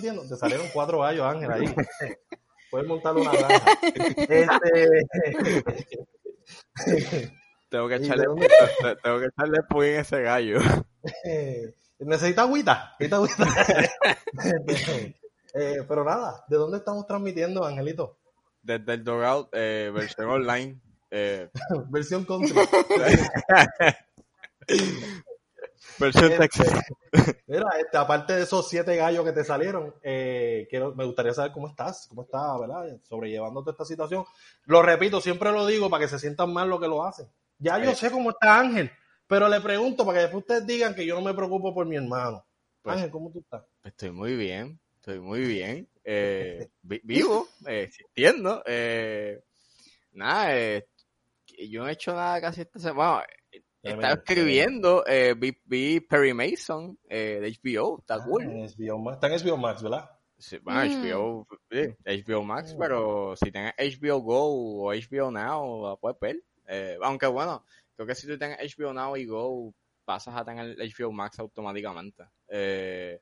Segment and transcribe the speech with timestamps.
[0.00, 1.64] Te salieron cuatro gallos, Ángel, ahí.
[2.70, 3.78] Puedes montar una granja.
[4.16, 5.06] Este...
[7.68, 8.24] tengo que echarle,
[9.02, 10.58] tengo que echarle en ese gallo.
[11.98, 12.96] Necesita agüita.
[12.98, 13.46] Necesita agüita.
[15.54, 18.18] eh, pero nada, ¿de dónde estamos transmitiendo, Angelito?
[18.62, 20.80] Desde el Dogout, eh, versión online.
[21.10, 21.50] Eh.
[21.90, 22.54] versión country.
[25.98, 26.82] Versión Este, Texas.
[27.46, 31.52] Mira, este, aparte de esos siete gallos que te salieron, eh, quiero, me gustaría saber
[31.52, 32.96] cómo estás, cómo estás, ¿verdad?
[33.02, 34.24] Sobrellevando toda esta situación.
[34.64, 37.26] Lo repito, siempre lo digo para que se sientan mal lo que lo hacen.
[37.58, 37.94] Ya yo Eh.
[37.94, 38.90] sé cómo está Ángel,
[39.26, 41.96] pero le pregunto para que después ustedes digan que yo no me preocupo por mi
[41.96, 42.44] hermano.
[42.82, 43.62] Pues- Ángel, ¿cómo tú estás?
[43.84, 45.88] Estoy muy bien, estoy muy bien.
[46.04, 48.62] Eh, vi- vivo, eh, existiendo.
[48.66, 49.40] Eh,
[50.12, 50.88] nada, eh,
[51.68, 53.24] yo no he hecho nada casi esta semana.
[53.82, 58.42] Estaba escribiendo, eh, vi, vi Perry Mason eh, de HBO, está Ah, cool.
[58.42, 59.16] en HBO Max.
[59.16, 60.10] Está en HBO Max, ¿verdad?
[60.38, 60.86] Sí, bueno, Mm.
[61.04, 62.78] HBO, sí, HBO Max, Mm.
[62.78, 66.36] pero si tienes HBO Go o HBO Now, la puedes ver.
[66.68, 67.64] Eh, aunque bueno,
[67.96, 72.24] creo que si tú tienes HBO Now y Go, pasas a tener HBO Max automáticamente.
[72.48, 73.20] Eh,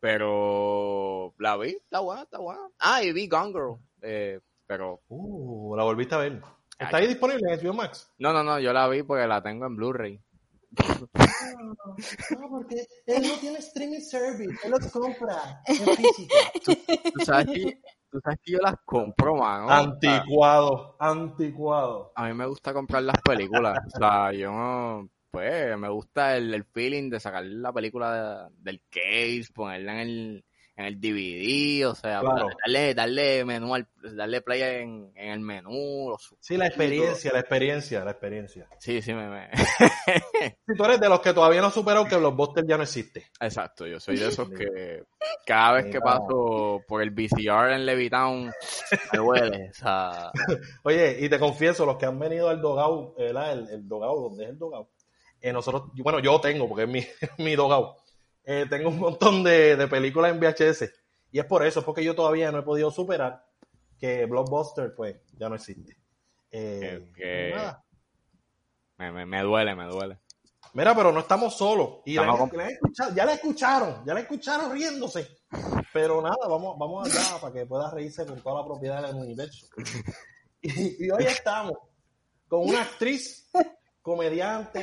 [0.00, 2.60] pero la vi, está buena, está buena.
[2.78, 6.40] Ah, y vi Gone Girl, eh, pero Uh, la volviste a ver.
[6.84, 8.10] ¿Está ahí disponible en HBO Max?
[8.18, 10.20] no, no, no, yo la vi porque la tengo en Blu-ray.
[12.30, 16.34] No, porque él no tiene streaming service, él los compra en físico.
[16.64, 17.78] Tú sabes que,
[18.10, 19.68] tú sabes que yo las compro, mano.
[19.70, 22.12] Anticuado, anticuado.
[22.14, 23.78] a mí me gusta comprar las películas.
[23.94, 28.54] O sea, yo no, pues, me gusta el, el feeling de sacar la película de-
[28.58, 30.44] del case, ponerla en el,
[30.76, 32.48] en el DVD, o sea, Claro.
[32.64, 33.86] darle, darle menú al,
[34.16, 36.08] darle play en, en el menú.
[36.10, 38.68] los Sí, la experiencia, la experiencia, la experiencia.
[38.80, 39.50] Sí, sí, me, me-
[40.66, 43.26] Si tú eres de los que todavía no superado que Blockbuster ya no existe.
[43.40, 45.04] Exacto, yo soy de esos que
[45.46, 48.46] cada vez que paso por el VCR en Levitown
[49.12, 50.32] me duele, o sea,
[50.82, 53.14] Oye, y te confieso, los que han venido al Dogao.
[53.16, 54.90] El, el Dogao, donde es el Dogao.
[55.40, 57.04] Eh, nosotros, bueno, yo tengo, porque es mi,
[57.44, 57.96] mi Dogao.
[58.44, 60.90] Eh, tengo un montón de, de películas en VHS.
[61.32, 63.44] Y es por eso, es porque yo todavía no he podido superar
[63.98, 65.96] que Blockbuster, pues, ya no existe.
[66.50, 67.84] Eh, nada.
[68.98, 70.18] me, me, me duele, me duele.
[70.74, 72.00] Mira, pero no estamos solos.
[72.04, 75.28] Y la- Estamos la han escuchado- ya la escucharon, ya la escucharon riéndose.
[75.92, 79.66] Pero nada, vamos, vamos allá para que pueda reírse con toda la propiedad del universo.
[80.66, 81.74] Y, y hoy estamos
[82.48, 83.50] con una actriz,
[84.00, 84.82] comediante.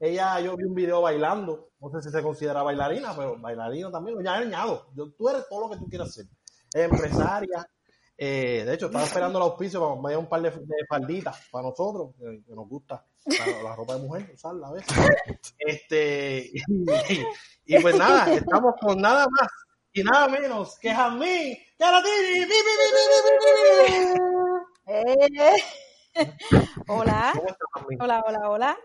[0.00, 1.70] Ella, yo vi un video bailando.
[1.80, 4.22] No sé si se considera bailarina, pero bailarina también.
[4.22, 4.88] Ya añado.
[4.94, 6.26] Yo, tú eres todo lo que tú quieras ser.
[6.74, 7.66] Empresaria.
[8.20, 11.40] Eh, de hecho, estaba esperando el auspicio para que vaya un par de, de falditas
[11.52, 14.96] para nosotros, que, que nos gusta la, la ropa de mujer, usarla a veces.
[15.56, 19.48] Este, y, y pues nada, estamos con nada más
[19.92, 22.44] y nada menos que Jamín Caratini.
[24.86, 25.52] Eh.
[26.88, 28.02] Hola, ¿Cómo estás, Jamín?
[28.02, 28.78] hola, hola, hola.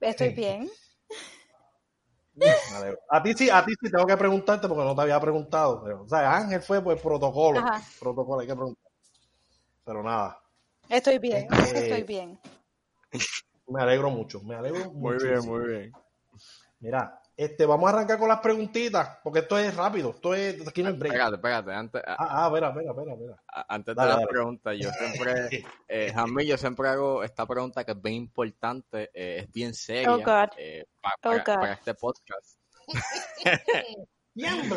[0.00, 0.70] Estoy bien.
[2.34, 2.98] Me alegro.
[3.10, 5.82] A ti sí, a ti sí tengo que preguntarte porque no te había preguntado.
[5.84, 7.58] Pero, o sea, Ángel fue por protocolo.
[7.60, 7.82] Ajá.
[8.00, 8.90] Protocolo, hay que preguntar.
[9.84, 10.38] Pero nada,
[10.88, 12.38] Estoy bien, Eh, estoy bien.
[13.68, 14.40] me alegro mucho.
[14.42, 15.56] Me alegro Muy muchísimo.
[15.56, 15.92] bien, muy bien.
[16.80, 20.10] Mira, este, vamos a arrancar con las preguntitas porque esto es rápido.
[20.10, 21.12] Esto es, aquí no break.
[21.14, 24.24] Pégate, pégate, antes, Ah, ah, espera, espera, espera, antes Dale, de dale.
[24.24, 29.10] la pregunta, yo siempre, eh, Jamie, yo siempre hago esta pregunta que es bien importante,
[29.14, 30.50] eh, es bien seria Oh, God.
[30.58, 31.54] eh, pa- Oh, para, God.
[31.60, 32.58] para este podcast.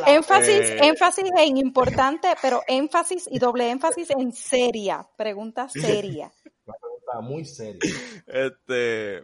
[0.07, 0.77] Énfasis, Eh.
[0.83, 5.07] énfasis en importante, pero énfasis y doble énfasis en seria.
[5.15, 6.31] Pregunta seria.
[6.65, 7.79] Una pregunta muy seria.
[8.25, 9.23] Este,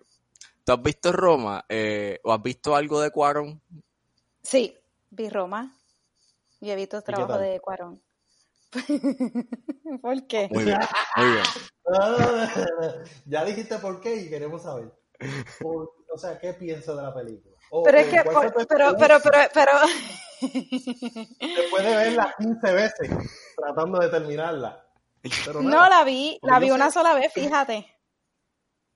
[0.70, 1.66] ¿tú has visto Roma?
[1.68, 3.60] Eh, ¿O has visto algo de Cuarón?
[4.44, 4.78] Sí,
[5.10, 5.76] vi Roma.
[6.62, 8.00] Y he visto el trabajo de Cuarón.
[10.02, 10.48] ¿Por qué?
[10.52, 10.80] Muy bien,
[11.16, 11.44] muy bien.
[11.92, 12.48] Ah,
[13.26, 14.94] ya dijiste por qué y queremos saber.
[15.60, 17.56] Por- o sea, ¿qué piensas de la película?
[17.72, 19.72] O- Pero es que, por- pero, pero, pero, pero,
[21.40, 23.10] Después de verla 15 veces
[23.58, 24.86] tratando de terminarla.
[25.46, 27.88] Pero no la vi, la vi una sola vez, fíjate.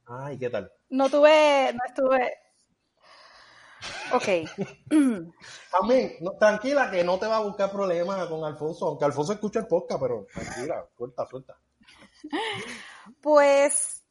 [0.05, 0.71] Ay, ¿qué tal?
[0.89, 2.33] No tuve, no estuve.
[4.13, 4.27] Ok.
[5.71, 9.59] También, no, tranquila que no te va a buscar problemas con Alfonso, aunque Alfonso escucha
[9.59, 11.57] el podcast, pero tranquila, suelta, suelta.
[13.21, 14.03] Pues.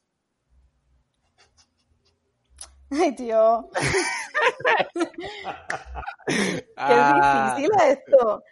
[2.91, 3.65] Ay, Dios.
[6.27, 8.43] Qué Ah, difícil esto.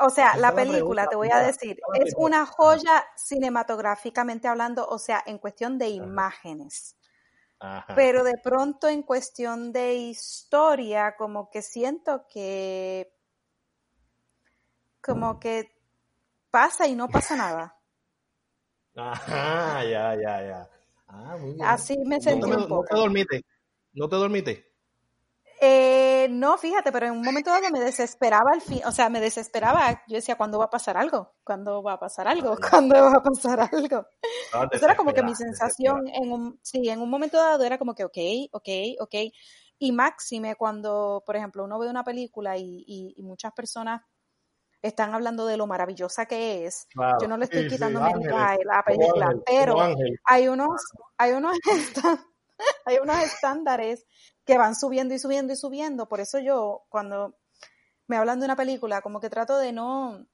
[0.00, 5.22] O sea, la película, te voy a decir, es una joya cinematográficamente hablando, o sea,
[5.24, 6.96] en cuestión de imágenes.
[7.58, 7.94] Ajá.
[7.94, 13.12] Pero de pronto en cuestión de historia, como que siento que
[15.00, 15.70] como que
[16.50, 17.76] pasa y no pasa nada.
[18.96, 20.70] Ajá, ya, ya, ya.
[21.06, 21.66] Ah, muy bien.
[21.66, 22.96] Así me sentí un no te poco.
[22.96, 23.42] dormiste.
[23.92, 24.75] No te dormiste.
[25.60, 29.20] Eh, no, fíjate, pero en un momento dado me desesperaba al fin, o sea, me
[29.20, 30.02] desesperaba.
[30.06, 31.34] Yo decía, ¿cuándo va a pasar algo?
[31.44, 32.56] ¿Cuándo va a pasar algo?
[32.70, 34.06] ¿Cuándo va a pasar algo?
[34.44, 37.78] Estabas Eso era como que mi sensación en un, sí, en un momento dado era
[37.78, 38.18] como que, ok,
[38.52, 38.68] ok,
[39.00, 39.14] ok.
[39.78, 44.02] Y máxime cuando, por ejemplo, uno ve una película y, y- y muchas personas
[44.82, 46.86] están hablando de lo maravillosa que es.
[46.94, 47.18] Claro.
[47.20, 49.76] Yo no le estoy Sí, sí, quitando mérito a la película, ángel, pero
[50.24, 50.82] hay unos,
[51.18, 51.56] hay unos,
[52.86, 54.04] hay unos estándares
[54.46, 56.08] que van subiendo y subiendo y subiendo.
[56.08, 57.36] Por eso yo, cuando
[58.06, 60.26] me hablan de una película, como que trato de no,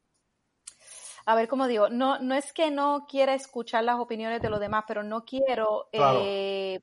[1.26, 4.61] a ver cómo digo, no, no es que no quiera escuchar las opiniones de los
[4.61, 6.19] demás, pero no quiero, Claro.
[6.23, 6.81] eh,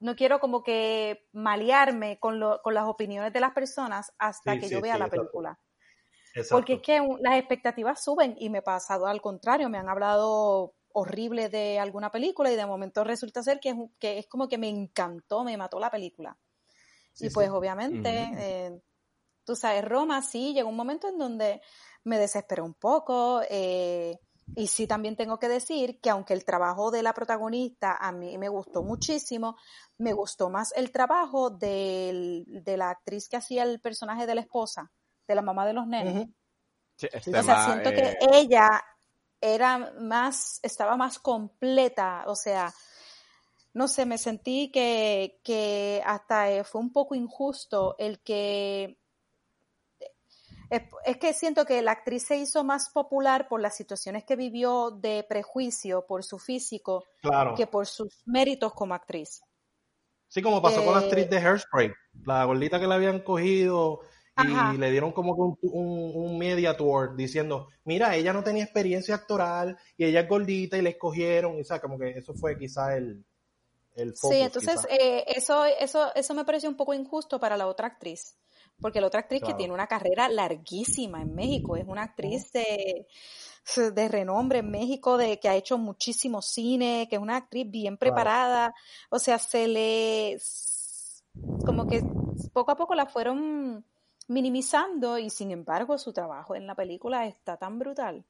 [0.00, 4.60] no quiero como que malearme con, lo- con las opiniones de las personas hasta Sí,
[4.60, 5.20] que sí, yo vea sí, la exacto.
[5.22, 5.58] película.
[6.34, 6.54] Exacto.
[6.56, 10.74] Porque es que las expectativas suben y me ha pasado al contrario, me han hablado
[10.92, 14.58] horrible de alguna película y de momento resulta ser que es, que es como que
[14.58, 16.36] me encantó, me mató la película.
[17.18, 17.52] Sí, y pues sí.
[17.52, 18.80] obviamente, eh,
[19.44, 21.60] tú sabes, Roma sí, llegó un momento en donde
[22.04, 24.18] me desesperé un poco eh,
[24.54, 28.38] y sí también tengo que decir que aunque el trabajo de la protagonista a mí
[28.38, 29.56] me gustó muchísimo,
[29.98, 34.40] me gustó más el trabajo del- de la actriz que hacía el personaje de la
[34.42, 34.92] esposa,
[35.26, 36.28] de la mamá de los nenes.
[36.96, 38.82] Sí, este O sea, más, siento eh, que ella
[39.40, 42.72] era más, estaba más completa, o sea,
[43.74, 48.98] no sé, me sentí que, que hasta eh, fue un poco injusto el que...
[50.70, 54.36] Es, es que siento que la actriz se hizo más popular por las situaciones que
[54.36, 57.54] vivió de prejuicio por su físico Claro.
[57.54, 59.40] que por sus méritos como actriz.
[60.28, 61.90] Sí, como pasó con la Eh, actriz de Hairspray,
[62.26, 64.00] la gordita que le habían cogido
[64.36, 64.72] y Ajá.
[64.74, 69.78] le dieron como un, un, un media tour diciendo, mira, ella no tenía experiencia actoral
[69.96, 72.94] y ella es gordita y le escogieron, y o sea, como que eso fue quizá
[72.96, 73.24] el,
[73.98, 77.66] el focus, Sí, entonces eh, eso, eso, eso me pareció un poco injusto para la
[77.66, 78.36] otra actriz,
[78.80, 83.06] porque la otra actriz que tiene una carrera larguísima en México, es una actriz de,
[83.92, 87.96] de renombre en México, de que ha hecho muchísimo cine, que es una actriz bien
[87.96, 88.74] preparada,
[89.10, 90.38] o sea, se le,
[91.64, 92.02] como que
[92.52, 93.84] poco a poco la fueron
[94.28, 98.24] minimizando y sin embargo su trabajo en la película está tan brutal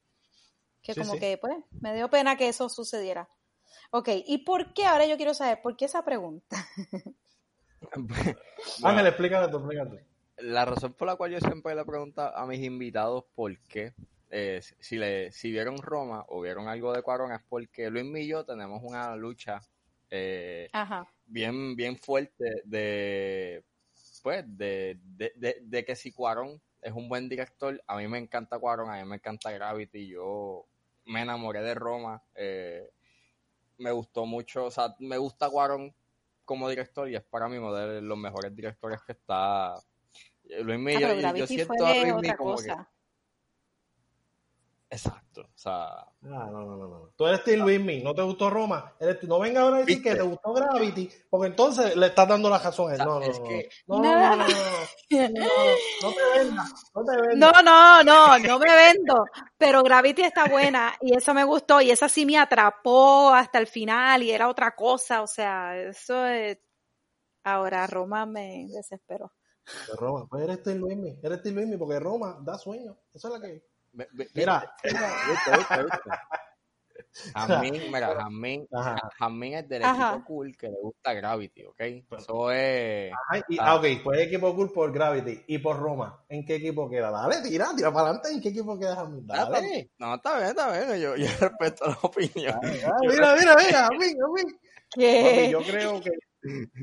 [0.83, 1.21] que Sí, como sí.
[1.21, 3.29] que pues me dio pena que eso sucediera.
[3.91, 4.85] Ok, ¿y por qué?
[4.87, 6.57] Ahora yo quiero saber, ¿por qué esa pregunta?
[7.97, 8.27] bueno,
[8.83, 10.05] Ángel, explícate tú, explícate.
[10.39, 13.95] la razón por la cual yo siempre le pregunto a mis invitados por qué,
[14.31, 18.29] eh, si, le, si vieron Roma o vieron algo de Cuarón, es porque Luis y
[18.29, 19.61] yo tenemos una lucha
[20.11, 21.07] eh, Ajá.
[21.27, 23.65] bien, bien fuerte de,
[24.23, 28.19] pues, de, de, de, de que si Cuarón es un buen director, a mí me
[28.19, 30.67] encanta Cuarón, a mí me encanta Gravity, yo
[31.07, 32.91] me enamoré de Roma, eh,
[33.79, 35.95] me gustó mucho, o sea, me gusta Cuarón
[36.45, 39.75] como director y es para mí uno de los mejores directores que está.
[40.45, 42.75] eh, Luis Ah, Miguel, pero yo, siento a Luis Miguel como que.
[44.91, 47.13] Exacto, o sea, Ah, no, no, no, no.
[47.15, 48.95] Tú eres Steve Luismi, ¿no te gustó Roma?
[48.99, 50.11] Eres- no venga ahora a decir ¿Viste?
[50.11, 52.99] que te gustó Gravity, porque entonces le estás dando la razón a él.
[53.01, 54.47] No, no, es no, que- no, no, no, no, no,
[55.29, 55.29] no,
[56.03, 57.53] no te vendas, no te vendas.
[57.53, 59.25] No, no, no, no me vendo.
[59.59, 63.67] Pero Gravity está buena y eso me gustó y esa sí me atrapó hasta el
[63.67, 65.21] final y era otra cosa.
[65.23, 66.59] O sea, eso es...
[67.45, 69.33] Ahora Roma me desesperó.
[69.87, 72.97] De Roma, pues eres Steve Luismi, eres Steve Luismi, porque Roma da sueño.
[73.13, 73.63] Eso es la que.
[74.35, 74.75] Mira.
[77.35, 78.97] Jamín, mira, Jamín, Ajá.
[79.19, 80.11] Jamín es del Ajá.
[80.13, 81.81] equipo cool que le gusta Gravity, ¿ok?
[82.17, 83.13] Eso es.
[83.31, 83.77] Ay, y- Ah.
[83.77, 86.23] ok, pues equipo cool por Gravity y por Roma.
[86.29, 87.11] ¿En qué equipo queda?
[87.11, 88.31] Dale, tira, tira para adelante.
[88.31, 88.97] ¿En qué equipo queda?
[88.97, 89.27] Jamín?
[89.31, 89.91] Ah, Dale.
[89.99, 91.01] No, está bien, está bien.
[91.01, 92.61] Yo, yo respeto la opinión.
[92.63, 94.47] Mira, mira, mira, Jamín, Jamín.
[94.47, 95.49] Papi, ¿Qué?
[95.51, 96.11] yo creo que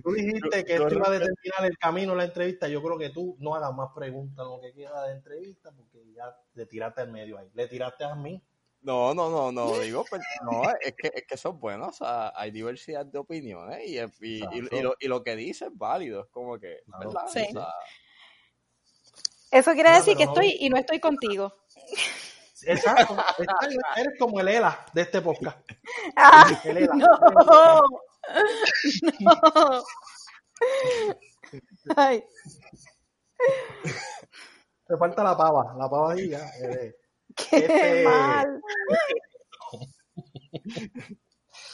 [0.03, 2.67] tú dijiste que esto iba a determinar el camino de la entrevista.
[2.67, 5.99] Yo creo que tú no hagas más preguntas en lo que queda de entrevista porque
[6.13, 7.49] ya le tiraste al medio ahí.
[7.53, 8.41] Le tiraste a mí.
[8.81, 11.91] No, no, no, no, digo, pues, no, es que, es que eso es bueno, o
[11.91, 14.75] sea, hay diversidad de opiniones y, y, y, Exacto.
[14.77, 17.09] y lo, y lo que dice es válido, es como que, Claro.
[17.09, 17.21] ¿verdad?
[17.27, 17.47] Sí.
[17.49, 17.67] O sea,
[19.49, 21.51] Eso quiere No, decir pero que no- estoy y no estoy contigo.
[22.67, 23.17] Exacto.
[23.97, 25.57] Eres como el ELA de este podcast.
[26.15, 26.93] Ah, El ELA.
[26.95, 27.07] no.
[29.19, 29.83] No.
[31.95, 32.23] Ay,
[34.87, 35.75] Te falta la pava.
[35.77, 36.47] La pava ahí ya.
[36.61, 36.95] eh,
[37.35, 38.61] qué Este- mal.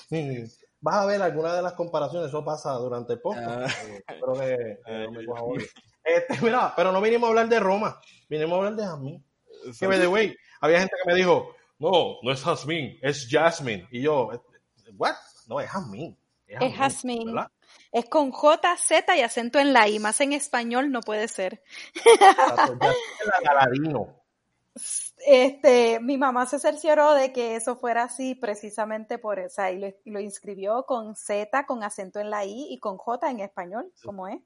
[0.82, 3.48] vas a ver alguna de las comparaciones, eso pasa durante el podcast.
[3.50, 3.84] Ah.
[3.88, 5.66] eh, espero que, que no me Ay, coja odio.
[6.04, 9.24] Este, mira, pero no vinimos a hablar de Roma, vinimos a hablar de Jasmine.
[9.80, 13.88] Que by the way, había gente que me dijo, no, no es Jasmine, es Jasmine.
[13.92, 14.30] Y yo,
[14.98, 15.16] what?
[15.48, 16.18] No, es Jasmine.
[16.60, 17.48] Es Jasmine.
[17.92, 21.62] Es con J, Z y acento en la I, más en español no puede ser.
[25.28, 29.88] Este, mi mamá se cercioró de que eso fuera así precisamente por eso, y lo,
[30.06, 33.92] y lo inscribió con Z, con acento en la I y con J en español,
[34.04, 34.40] como es.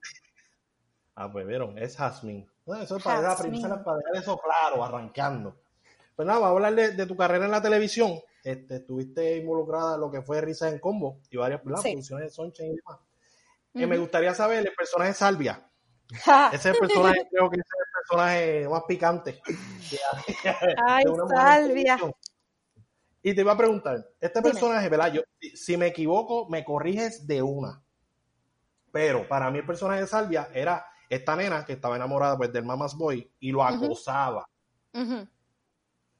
[1.16, 2.48] Ah, pues vieron, es Jasmine.
[2.66, 5.56] Bueno, eso es para, princesa, para dejar eso claro, arrancando.
[6.16, 8.20] Pues nada, vamos a hablar de, de tu carrera en la televisión.
[8.46, 11.62] Este, estuviste involucrada en lo que fue Risas en Combo y varias.
[11.62, 11.66] Sí.
[11.68, 13.00] producciones de Sunshine y demás.
[13.74, 15.68] Eh, me gustaría saber el personaje Salvia.
[16.54, 19.42] Ese es el personaje, creo que ese es el personaje más picante.
[19.92, 20.00] de-
[20.86, 21.98] Ay, de Salvia.
[23.24, 24.52] Y te iba a preguntar, este Dime.
[24.52, 25.12] personaje, ¿verdad?
[25.14, 25.22] Yo,
[25.56, 27.84] si- me equivoco, me corriges de una.
[28.92, 32.64] Pero para mí el personaje de Salvia era esta nena que estaba enamorada pues, del
[32.64, 34.48] Mama's Boy y lo acosaba.
[34.94, 35.28] Ujú.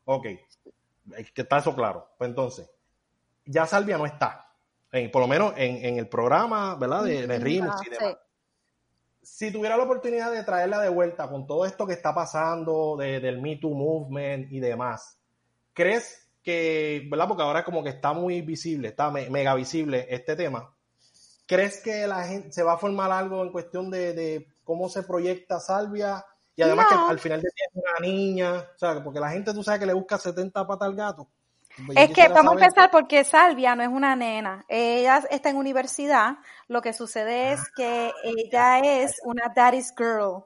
[0.06, 0.26] Ok,
[1.16, 2.10] hay que está eso claro.
[2.18, 2.70] Pues entonces,
[3.46, 4.50] ya Salvia no está.
[4.92, 7.04] En- por lo menos en, en el programa, ¿verdad?
[7.04, 7.82] De, de Ah, y demás.
[7.82, 8.18] sí.
[9.22, 13.20] Si tuviera la oportunidad de traerla de vuelta con todo esto que está pasando de-
[13.20, 15.18] del Me Too Movement y demás,
[15.74, 17.28] ¿crees que, ¿verdad?
[17.28, 20.72] Porque ahora como que está muy visible, está me- mega visible este tema.
[21.48, 25.02] ¿Crees que la gente se va a formar algo en cuestión de, de cómo se
[25.04, 26.24] proyecta Salvia?
[26.56, 27.06] Y además No.
[27.06, 29.80] que al final de día es una niña, o sea, porque la gente tú sabes
[29.80, 31.28] que le busca 70 patas al gato.
[31.86, 34.64] Pues Es que vamos a empezar porque Salvia no es una nena.
[34.70, 36.38] Ella está en universidad.
[36.70, 40.46] Lo que sucede es que ella es una daddy's girl.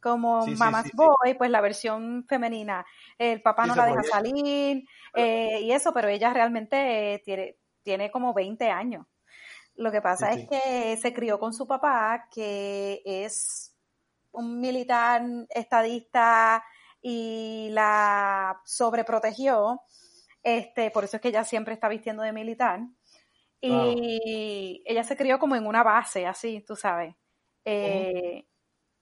[0.00, 0.96] Como Sí, Mama's sí, sí.
[0.96, 2.86] Boy, pues la versión femenina.
[3.18, 8.10] El papá no la deja salir eh, y eso, pero ella realmente eh, tiene, tiene
[8.10, 9.04] como 20 años.
[9.74, 13.74] Lo que pasa es que se crió con su papá, que es
[14.36, 16.62] un militar estadista
[17.02, 19.80] y la sobreprotegió.
[20.42, 22.80] Este, por eso es que ella siempre está vistiendo de militar.
[23.60, 27.14] Y ella se crió como en una base, así, tú sabes.
[27.64, 28.46] Eh,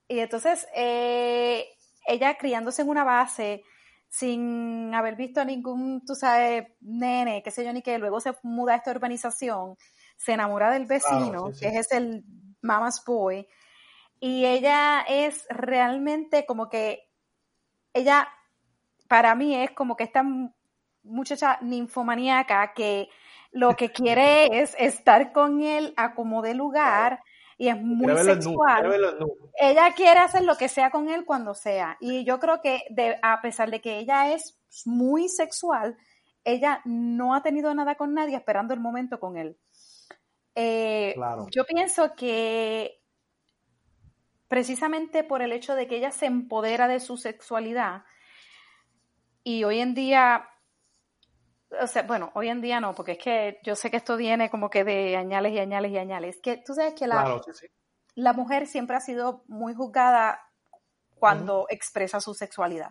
[0.09, 1.67] Y entonces, eh,
[2.07, 3.63] ella criándose en una base,
[4.09, 8.33] sin haber visto a ningún, tú sabes, nene, qué sé yo, ni que luego se
[8.43, 9.77] muda a esta urbanización,
[10.17, 11.61] se enamora del vecino, sí, sí.
[11.71, 12.25] que es el
[12.63, 13.47] Mama's Boy,
[14.27, 17.11] y ella es realmente como que,
[17.93, 18.27] ella,
[19.07, 20.25] para mí es como que esta
[21.03, 23.11] muchacha ninfomaníaca que
[23.53, 27.23] lo que quiere es estar con él a como de lugar
[27.59, 28.91] y es muy sexual
[29.61, 31.99] ella quiere hacer lo que sea con él cuando sea.
[32.01, 35.99] Y yo creo que de- a pesar de que ella es muy sexual,
[36.45, 39.59] ella no ha tenido nada con nadie esperando el momento con él.
[40.55, 41.47] Eh, Claro.
[41.51, 43.04] Yo pienso que
[44.49, 48.05] precisamente por el hecho de que ella se empodera de su sexualidad
[49.45, 50.49] y hoy en día,
[51.81, 54.49] o sea, bueno, hoy en día no, porque es que yo sé que esto viene
[54.49, 56.41] como que de añales y añales y añales.
[56.43, 57.67] Que tú sabes que la, Claro, sí, sí.
[58.15, 60.41] la mujer siempre ha sido muy juzgada
[61.15, 62.91] cuando expresa su sexualidad.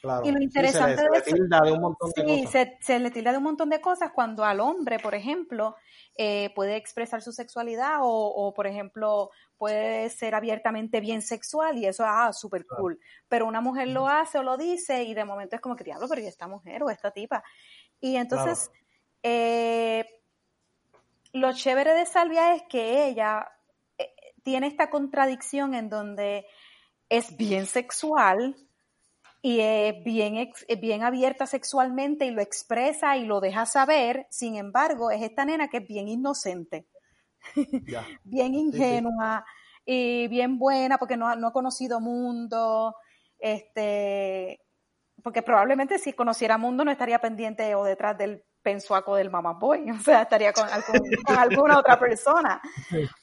[0.00, 0.24] Claro.
[0.26, 2.44] Y lo interesante se le, de se le eso- tilda de un montón de Sí,
[2.44, 2.50] cosas.
[2.52, 5.76] se, se le tilda de un montón de cosas cuando al hombre, por ejemplo,
[6.16, 11.84] eh, puede expresar su sexualidad o, o, por ejemplo, puede ser abiertamente bien sexual y
[11.86, 12.82] eso, ah, súper Claro.
[12.82, 13.00] cool.
[13.28, 16.06] Pero una mujer lo hace o lo dice y de momento es como que, diablo,
[16.08, 17.42] pero ¿y esta mujer o esta tipa?
[18.00, 18.70] Y entonces,
[19.22, 20.06] eh,
[21.32, 23.46] lo chévere de Salvia es que ella
[23.98, 26.46] eh, tiene esta contradicción en donde
[27.10, 28.56] es bien sexual
[29.42, 34.26] y es bien, bien abierta sexualmente y lo expresa y lo deja saber.
[34.30, 36.86] Sin embargo, es esta nena que es bien inocente,
[38.24, 39.44] bien ingenua
[39.84, 42.94] y bien buena porque no, ha- no ha conocido mundo.
[43.38, 44.60] Este,
[45.22, 49.90] porque probablemente si conociera mundo no estaría pendiente o detrás del pensuaco del mamá boy,
[49.90, 52.60] o sea, estaría con, algún- con alguna otra persona.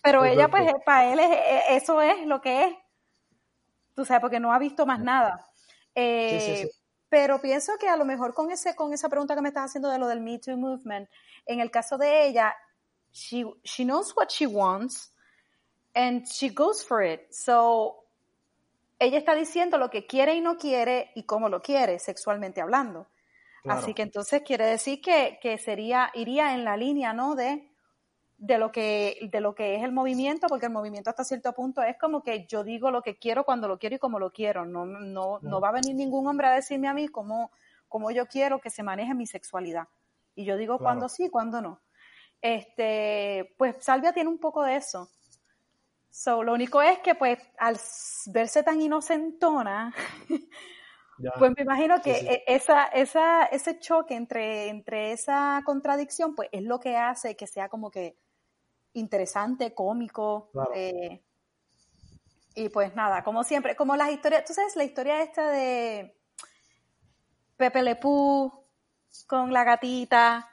[0.02, 0.84] Pero ella, pues, Exacto.
[0.86, 2.76] para él, es- eh, eso es lo que es.
[3.96, 5.46] Tú sabes, porque no ha visto más nada.
[6.00, 6.72] Eh, Sí, sí, sí.
[7.10, 9.90] Pero pienso que a lo mejor con ese, con esa pregunta que me estás haciendo
[9.90, 11.10] de lo del Me Too Movement,
[11.46, 12.54] en el caso de ella,
[13.12, 15.14] she, she knows what she wants
[15.96, 17.22] and she goes for it.
[17.32, 18.04] So,
[19.00, 23.08] ella está diciendo lo que quiere y no quiere y cómo lo quiere, sexualmente hablando.
[23.64, 23.80] Claro.
[23.80, 27.36] Así que entonces quiere decir que, que sería, iría en la línea, ¿no?
[27.36, 27.72] De,
[28.38, 31.82] de lo que, de lo que es el movimiento, porque el movimiento hasta cierto punto
[31.82, 34.66] es como que yo digo lo que quiero cuando lo quiero y como lo quiero.
[34.66, 37.52] No, no, no va a venir ningún hombre a decirme a mí cómo,
[37.88, 39.88] cómo yo quiero que se maneje mi sexualidad.
[40.36, 40.84] Y yo digo Claro.
[40.86, 41.82] cuándo sí, cuándo no.
[42.42, 45.10] Este, pues Salvia tiene un poco de eso.
[46.12, 47.78] So, lo único es que, pues, al
[48.28, 49.94] verse tan inocentona,
[51.40, 56.62] pues me imagino que e, Esa, esa, ese choque entre, entre esa contradicción, pues es
[56.64, 58.16] lo que hace que sea como que
[58.98, 60.50] interesante, cómico.
[60.74, 61.24] Eh,
[62.56, 66.18] y pues nada, como siempre, como las historias, tú sabes, la historia esta de
[67.56, 68.52] Pepe Lepú
[69.28, 70.50] con la gatita,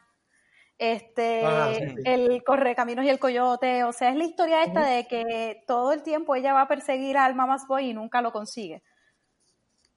[0.77, 1.73] este, ah,
[2.05, 6.03] el correcaminos y el coyote, o sea, es la historia esta de que todo el
[6.03, 8.83] tiempo ella va a perseguir al Mamas Boy y nunca lo consigue.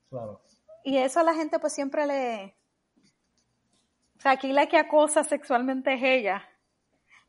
[0.10, 0.42] Claro.
[0.84, 2.56] Y eso a la gente pues siempre le...
[4.18, 6.48] O sea, aquí la que acosa sexualmente es ella.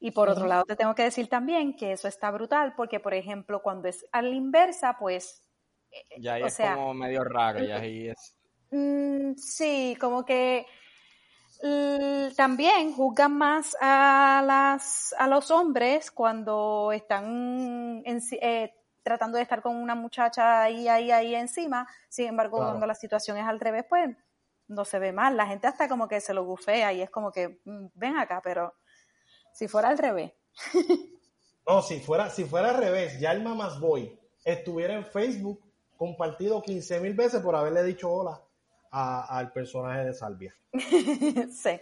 [0.00, 3.14] Y por otro lado te tengo que decir también que eso está brutal porque, por
[3.14, 5.44] ejemplo, cuando es a la inversa, pues...
[5.90, 8.36] Eh, ya ahí es como medio raro, ya ahí es...
[8.70, 10.66] Mm, sí, como que
[12.36, 19.76] también juzgan más a, las, a los hombres cuando están eh, tratando de estar con
[19.76, 21.86] una muchacha ahí, ahí, ahí encima.
[22.08, 24.16] Sin embargo, cuando la situación es al revés, pues
[24.68, 25.36] no se ve mal.
[25.36, 28.40] La gente hasta como que se lo bufea y es como que, mm, ven acá,
[28.42, 28.74] pero
[29.58, 30.30] si fuera al revés.
[31.66, 35.60] no, si fuera, si fuera al revés, ya el Mamas Boy estuviera en Facebook
[35.96, 38.40] compartido 15 mil veces por haberle dicho hola
[38.92, 40.54] al personaje de Salvia.
[40.72, 41.80] sí.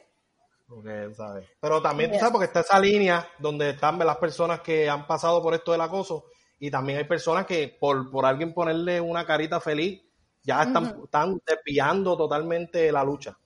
[1.60, 5.42] Pero también, tú sabes, porque está esa línea donde están las personas que han pasado
[5.42, 6.24] por esto del acoso
[6.58, 10.02] y también hay personas que por, por alguien ponerle una carita feliz
[10.42, 13.38] ya están, están desviando totalmente la lucha.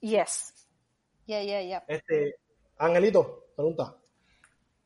[0.00, 0.68] Yes.
[1.26, 1.84] Yeah, yeah, yeah.
[1.88, 2.36] Este,
[2.82, 3.96] Angelito, pregunta.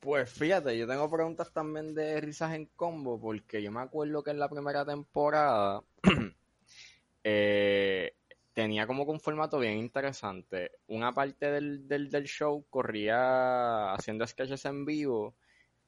[0.01, 4.33] Pues fíjate, yo tengo preguntas también de risas en combo, porque yo me acuerdo que
[4.33, 5.83] en la primera temporada
[7.25, 8.13] eh,
[8.53, 10.73] tenía como un formato bien interesante.
[10.89, 15.35] Una parte del, del, del, show corría haciendo sketches en vivo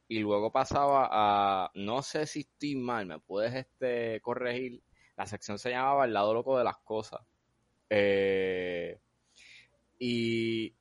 [0.08, 4.82] y luego pasaba a, no sé si estoy mal, me puedes este, corregir,
[5.14, 7.20] la sección se llamaba El lado loco de las cosas.
[7.90, 8.98] Eh,
[9.98, 10.77] y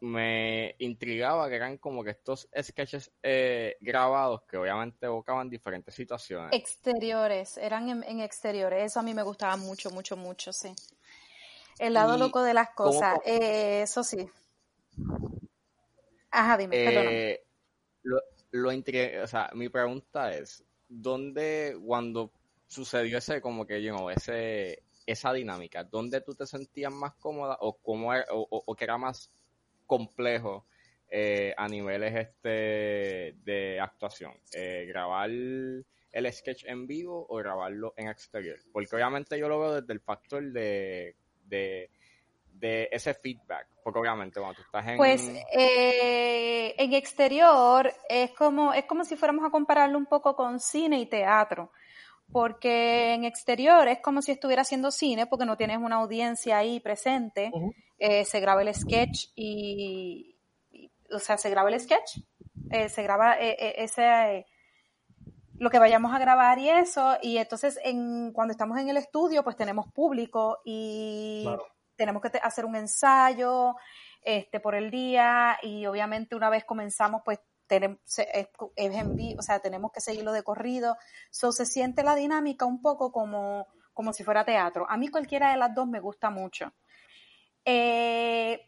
[0.00, 6.52] me intrigaba que eran como que estos sketches eh, grabados que obviamente evocaban diferentes situaciones.
[6.52, 10.72] Exteriores, eran en, en, exteriores, eso a mí me gustaba mucho, mucho, mucho, sí.
[11.78, 14.28] El lado loco de las cosas, eh, eso sí.
[16.30, 17.42] Ajá, dime, eh,
[18.02, 18.20] Lo,
[18.52, 22.32] lo o sea, mi pregunta es, ¿dónde cuando
[22.66, 27.76] sucedió ese como que, you ese esa dinámica, dónde tú te sentías más cómoda o
[27.78, 29.30] cómo era, o, que era más
[29.90, 30.66] complejo
[31.08, 38.08] eh, a niveles este de actuación, eh, grabar el sketch en vivo o grabarlo en
[38.08, 41.16] exterior, porque obviamente yo lo veo desde el factor de
[41.50, 43.66] de, ese feedback?
[43.82, 44.96] Porque obviamente cuando tú estás en...
[44.96, 50.60] Pues eh, en exterior es como, es como si fuéramos a compararlo un poco con
[50.60, 51.72] cine y teatro.
[52.32, 56.78] Porque en exterior es como si estuviera haciendo cine porque no tienes una audiencia ahí
[56.78, 57.50] presente.
[58.00, 60.36] Eh, se graba el sketch y,
[61.12, 62.18] o sea, se graba el sketch,
[62.70, 64.46] eh, se graba ese
[65.60, 69.44] lo que vayamos a grabar y eso, y entonces en, cuando estamos en el estudio,
[69.44, 71.46] pues tenemos público y
[71.96, 73.76] tenemos que hacer un ensayo
[74.22, 79.42] este, por el día y obviamente una vez comenzamos, pues tenemos, es, en vivo, o
[79.42, 80.96] sea, tenemos que seguirlo de corrido.
[81.30, 84.86] So, se siente la dinámica un poco como, como si fuera teatro.
[84.88, 86.72] A mí cualquiera de las dos me gusta mucho.
[87.72, 88.66] Eh,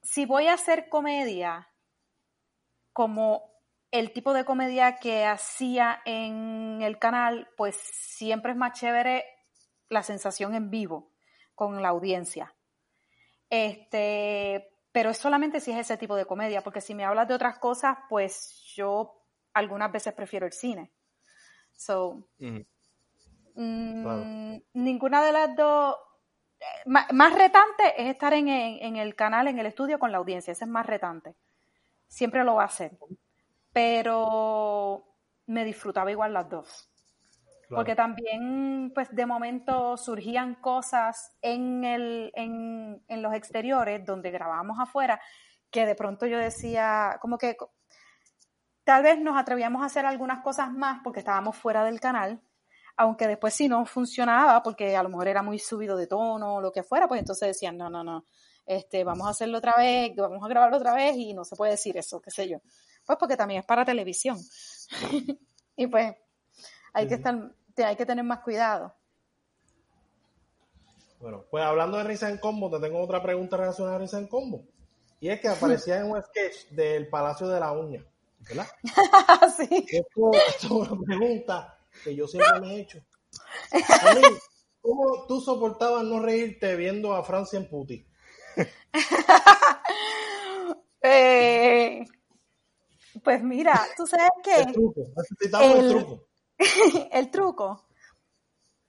[0.00, 1.68] si voy a hacer comedia,
[2.92, 3.50] como
[3.90, 9.24] el tipo de comedia que hacía en el canal, pues siempre es más chévere
[9.88, 11.10] la sensación en vivo
[11.56, 12.54] con la audiencia.
[13.50, 17.34] Este, pero es solamente si es ese tipo de comedia, porque si me hablas de
[17.34, 19.20] otras cosas, pues yo
[19.52, 20.92] algunas veces prefiero el cine.
[21.72, 22.28] So,
[23.56, 25.96] mm, ninguna de las dos.
[26.86, 30.52] Más, retante es estar en, en, el canal, en el estudio con la audiencia.
[30.52, 31.34] Ese es más retante.
[32.08, 32.92] Siempre lo va a hacer
[33.74, 35.04] pero
[35.46, 36.88] me disfrutaba igual las dos.
[37.68, 44.78] Porque también, pues de momento surgían cosas en, el, en, en los exteriores donde grabábamos
[44.78, 45.20] afuera
[45.70, 47.56] que de pronto yo decía, como que
[48.84, 52.40] tal vez nos atrevíamos a hacer algunas cosas más porque estábamos fuera del canal,
[52.96, 56.60] aunque después si no funcionaba porque a lo mejor era muy subido de tono o
[56.60, 58.24] lo que fuera, pues entonces decían, no, no, no,
[58.66, 61.72] este, vamos a hacerlo otra vez, vamos a grabarlo otra vez y no se puede
[61.72, 62.58] decir eso, qué sé yo.
[63.04, 64.38] Pues porque también es para televisión.
[65.76, 66.14] y pues
[66.92, 68.94] hay que estar, hay que tener más cuidado.
[71.20, 74.28] Bueno, pues hablando de risa en combo, te tengo otra pregunta relacionada a risa en
[74.28, 74.64] combo.
[75.20, 78.04] Y es que aparecía en un sketch del Palacio de la Uña,
[78.40, 78.66] ¿verdad?
[79.56, 79.86] sí.
[79.88, 82.98] Esto, esto es una pregunta que yo siempre me he hecho.
[83.72, 84.22] A mí,
[84.80, 88.06] ¿Cómo tú soportabas no reírte viendo a Francia en puti?
[91.06, 92.02] Eh,
[93.22, 96.26] pues mira, tú sabes que El truco, necesitamos el, El- truco.
[97.12, 97.86] el truco.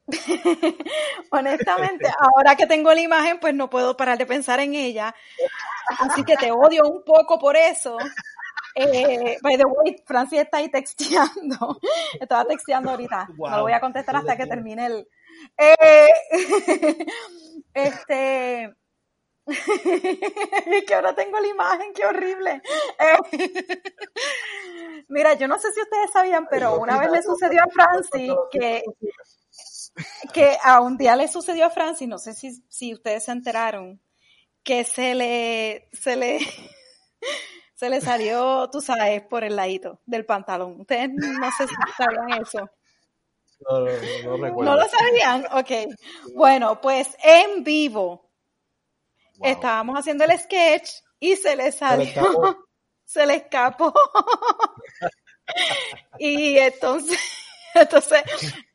[1.31, 5.13] Honestamente, ahora que tengo la imagen, pues no puedo parar de pensar en ella.
[5.99, 7.97] Así que te odio un poco por eso.
[8.75, 11.79] Eh, by the way, Francia está ahí texteando.
[12.19, 13.29] Estaba texteando ahorita.
[13.37, 15.07] No lo voy a contestar hasta que termine el.
[15.57, 16.07] Eh,
[17.73, 18.75] este.
[19.47, 19.59] Es
[20.87, 22.61] que ahora tengo la imagen, qué horrible.
[22.99, 23.45] Eh,
[25.07, 28.83] Mira, yo no sé si ustedes sabían, pero una vez le sucedió a Francis que,
[30.33, 34.01] que a un día le sucedió a Francis, no sé si, si ustedes se enteraron,
[34.63, 36.39] que se le, se le,
[37.75, 40.81] se le salió, tú sabes, por el ladito del pantalón.
[40.81, 41.49] Ustedes no
[41.97, 42.69] sabían eso.
[43.69, 44.71] No, no, no, no recuerdo.
[44.71, 45.45] ¿No lo sabían?
[45.51, 45.93] Ok.
[46.33, 48.25] Bueno, pues en vivo
[49.37, 49.49] Wow.
[49.51, 52.05] estábamos haciendo el sketch y se le salió,
[53.05, 53.93] se le escapó.
[56.19, 57.19] y entonces,
[57.75, 58.23] entonces,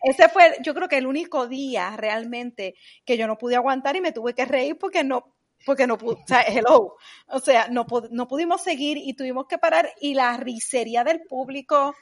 [0.02, 4.00] ese fue, yo creo que el único día realmente que yo no pude aguantar y
[4.00, 5.34] me tuve que reír porque no,
[5.64, 6.96] porque no pude, o sea, hello,
[7.28, 11.94] o sea, no, no pudimos seguir y tuvimos que parar y la risería del público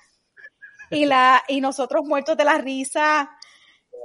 [0.91, 3.31] y la, y nosotros muertos de la risa,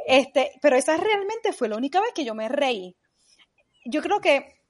[0.08, 2.96] este, pero esa realmente fue la única vez que yo me reí.
[3.86, 4.62] Yo creo que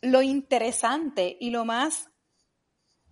[0.00, 2.10] lo interesante y lo más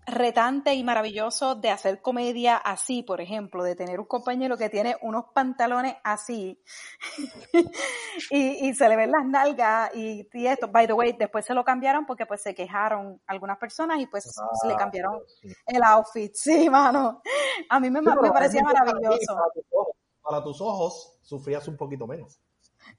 [0.06, 4.96] retante y maravilloso de hacer comedia así, por ejemplo, de tener un compañero que tiene
[5.02, 6.60] unos pantalones así
[8.30, 11.54] y, y se le ven las nalgas y, y esto, by the way, después se
[11.54, 15.48] lo cambiaron porque pues se quejaron algunas personas y pues Ah, le cambiaron sí.
[15.66, 17.22] el outfit, sí, mano.
[17.68, 19.34] A mí me, Sí, me pero parecía maravilloso.
[19.34, 22.40] Para tus, ojos, para tus ojos, sufrías un poquito menos.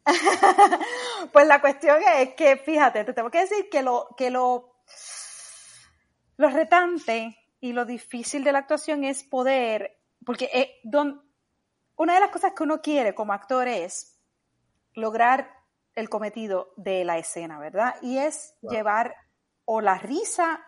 [1.32, 4.73] Pues la cuestión es que, fíjate, te tengo que decir que lo, que lo,
[6.44, 11.22] lo retante y lo difícil de la actuación es poder, porque eh, don-
[11.96, 14.20] una de las cosas que uno quiere como actor es
[14.94, 15.50] lograr
[15.96, 17.96] el cometido de la escena, ¿verdad?
[18.02, 19.16] Y es llevar
[19.66, 20.62] o la risa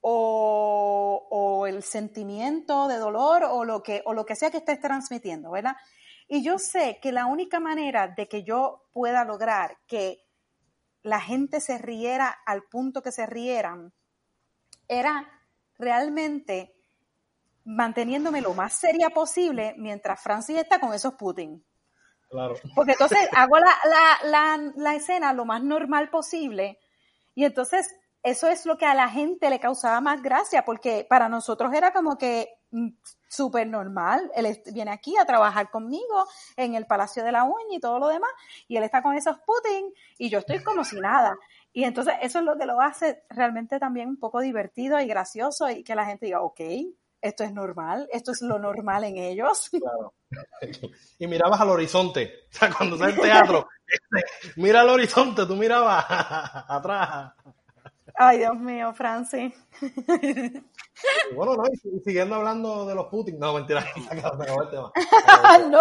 [0.00, 4.78] o, o el sentimiento de dolor o lo que, o lo que sea que estés
[4.80, 5.76] transmitiendo, ¿verdad?
[6.28, 10.18] Y yo sé que la única manera de que yo pueda lograr que
[11.02, 13.92] la gente se riera al punto que se rieran
[14.88, 15.28] era
[15.78, 16.74] realmente
[17.64, 21.64] manteniéndome lo más seria posible mientras Francis está con esos Putin.
[22.28, 22.54] Claro.
[22.74, 26.78] Porque entonces hago la, la, la, la escena lo más normal posible
[27.34, 31.28] y entonces eso es lo que a la gente le causaba más gracia porque para
[31.28, 32.88] nosotros era como que mm,
[33.28, 34.30] súper normal.
[34.34, 38.08] Él viene aquí a trabajar conmigo en el Palacio de la Uña y todo lo
[38.08, 38.30] demás
[38.66, 41.36] y él está con esos Putin y yo estoy como si nada.
[41.76, 45.68] Y entonces eso es lo que lo hace realmente también un poco divertido y gracioso
[45.68, 46.60] y que la gente diga, ok,
[47.20, 49.70] esto es normal, esto es lo normal en ellos.
[49.82, 50.14] Claro.
[51.18, 52.32] Y mirabas al horizonte.
[52.52, 53.66] O sea, cuando estás en teatro,
[54.56, 57.32] mira al horizonte, tú mirabas atrás.
[58.16, 59.52] Ay, Dios mío, Francis.
[61.34, 63.38] Bueno, no, y si- y siguiendo hablando de los Putin.
[63.38, 64.92] No, mentira, se acabó el tema.
[65.68, 65.80] no,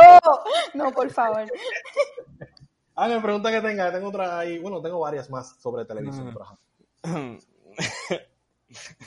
[0.73, 1.45] no, por favor.
[2.95, 4.59] Ah, me pregunta que tenga, tengo otra ahí.
[4.59, 6.33] Bueno, tengo varias más sobre televisión.
[7.03, 7.37] Mm.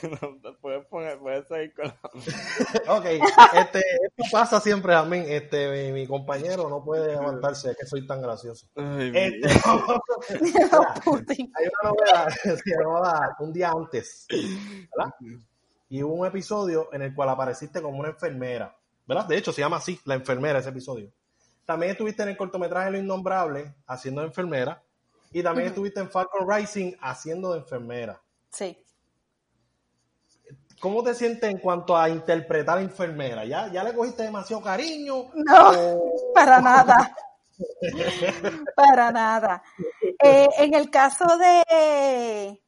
[0.01, 1.97] pero no, puedes, poner, puedes seguir con la...
[2.97, 3.05] Ok,
[3.53, 5.23] este, esto pasa siempre a mí.
[5.25, 8.67] Este, mi, mi compañero no puede aguantarse, es que soy tan gracioso.
[8.75, 9.47] Ay, Este,
[11.55, 15.13] hay una novela que se llamaba Un día antes, ¿verdad?
[15.89, 19.25] Y hubo un episodio en el cual apareciste como una enfermera, ¿verdad?
[19.25, 21.09] De hecho, se llama así, la enfermera, ese episodio.
[21.67, 24.81] También estuviste en el cortometraje Lo Innombrable, haciendo de enfermera.
[25.33, 28.21] Y también estuviste en Falcon Rising, haciendo de enfermera.
[28.49, 28.81] Sí.
[30.79, 33.43] ¿Cómo te sientes en cuanto a interpretar a enfermera?
[33.43, 35.25] ¿Ya, ya le cogiste demasiado cariño?
[35.35, 37.15] No, ¿O- para nada.
[38.73, 39.61] Para nada.
[40.23, 42.61] Eh, en el caso de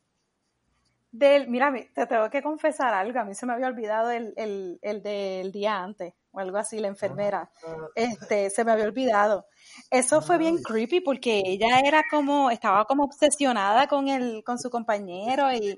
[1.12, 4.33] del, mira, mi- te tengo que confesar algo, a mí se me había olvidado el,
[4.35, 7.50] el, el del día antes, o algo así, la enfermera.
[7.96, 9.46] Este, se me había olvidado.
[9.89, 14.70] Eso fue bien creepy porque ella era como, estaba como obsesionada con el, con su
[14.70, 15.76] compañero y,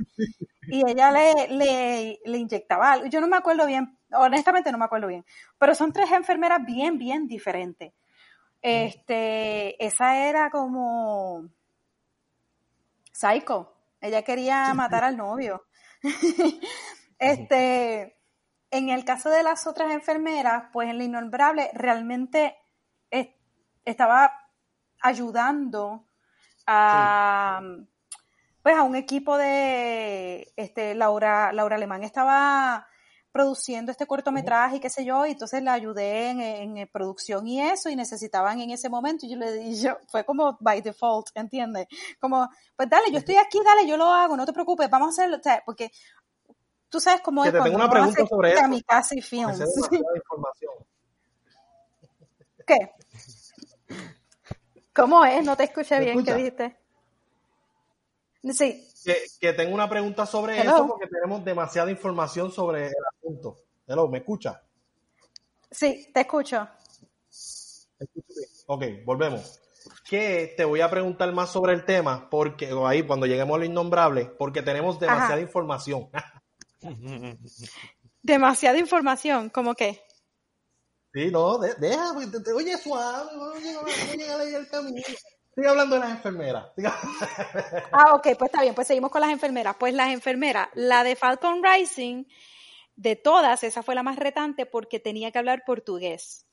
[0.67, 3.07] y ella le, le, le inyectaba algo.
[3.07, 5.25] Yo no me acuerdo bien, honestamente no me acuerdo bien,
[5.57, 7.93] pero son tres enfermeras bien, bien diferentes.
[8.61, 11.49] Este, esa era como
[13.11, 13.73] Psycho.
[13.99, 15.63] Ella quería matar al novio.
[17.19, 18.17] este,
[18.71, 22.57] en el caso de las otras enfermeras, pues en la innombrable realmente
[23.85, 24.31] estaba
[25.01, 26.05] ayudando
[26.67, 27.61] a,
[28.61, 32.87] pues a un equipo de este, Laura, Laura Alemán estaba
[33.31, 37.89] produciendo este cortometraje y qué sé yo, y entonces la ayudé en, producción y eso,
[37.89, 41.87] y necesitaban en ese momento, y yo le dije, fue como by default, ¿entiendes?
[42.19, 45.11] Como, pues dale, yo estoy aquí, dale, yo lo hago, no te preocupes, vamos a
[45.11, 45.91] hacerlo, o sea, porque
[46.91, 47.51] tú sabes cómo es.
[47.51, 48.61] Te tengo una pregunta sobre eso.
[49.23, 49.59] Films.
[52.67, 52.91] ¿Qué?
[54.93, 55.43] ¿Cómo es?
[55.43, 56.77] No te escuché bien, ¿qué dijiste?
[58.53, 58.87] Sí.
[59.39, 63.55] Que, tengo una pregunta sobre eso porque tenemos demasiada información sobre el asunto.
[63.87, 64.61] Hello, ¿me escucha?
[65.69, 66.67] Sí, te escucho.
[68.67, 69.59] Ok, volvemos.
[70.07, 73.65] Que te voy a preguntar más sobre el tema, porque ahí cuando lleguemos a lo
[73.65, 76.09] innombrable, porque tenemos demasiada información.
[78.21, 80.01] demasiada información, ¿cómo qué?
[81.13, 82.13] Sí, no, deja,
[82.55, 85.01] oye, suave, oye, no, a el camino.
[85.49, 86.71] Estoy hablando de las enfermeras.
[87.91, 89.75] ah, ok, pues está bien, pues seguimos con las enfermeras.
[89.77, 92.23] Pues las enfermeras, la de Falcon Rising,
[92.95, 96.45] de todas, esa fue la más retante porque tenía que hablar portugués.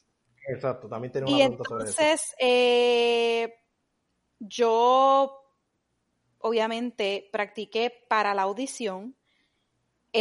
[0.49, 2.01] Exacto, también tenía una pregunta sobre eso.
[2.01, 3.55] Entonces, eh,
[4.41, 5.45] yo
[6.39, 9.18] obviamente practiqué para la audición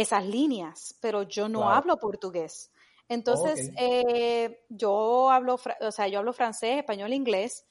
[0.00, 2.70] esas líneas, pero yo no hablo portugués.
[3.08, 7.64] Entonces, eh, yo hablo, o sea, yo hablo francés, español, inglés,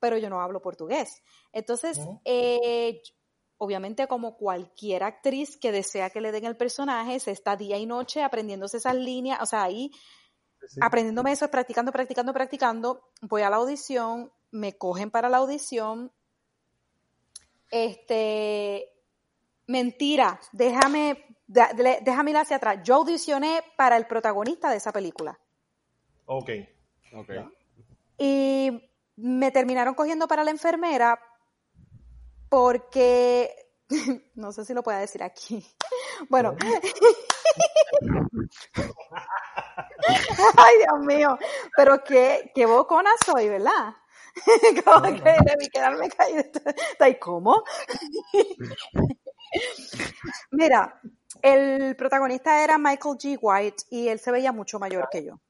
[0.00, 1.22] pero yo no hablo portugués.
[1.52, 3.00] Entonces, eh,
[3.58, 7.86] obviamente como cualquier actriz que desea que le den el personaje, se está día y
[7.86, 9.92] noche aprendiéndose esas líneas, o sea, ahí
[10.80, 16.12] aprendiéndome eso, practicando, practicando, practicando, voy a la audición, me cogen para la audición,
[17.70, 18.90] este,
[19.66, 25.38] mentira, déjame, déjame ir hacia atrás, yo audicioné para el protagonista de esa película.
[26.26, 26.50] Ok,
[27.12, 27.30] ok.
[28.18, 31.20] Y me terminaron cogiendo para la enfermera
[32.48, 33.54] porque,
[34.34, 35.64] no sé si lo puedo decir aquí.
[36.28, 36.54] Bueno.
[40.56, 41.38] Ay, Dios mío,
[41.74, 43.94] pero qué, qué bocona soy, ¿verdad?
[44.84, 46.44] Como que debí quedarme caída.
[47.08, 47.64] ¿Y cómo?
[50.50, 51.00] Mira,
[51.42, 53.38] el protagonista era Michael G.
[53.40, 55.40] White y él se veía mucho mayor que yo.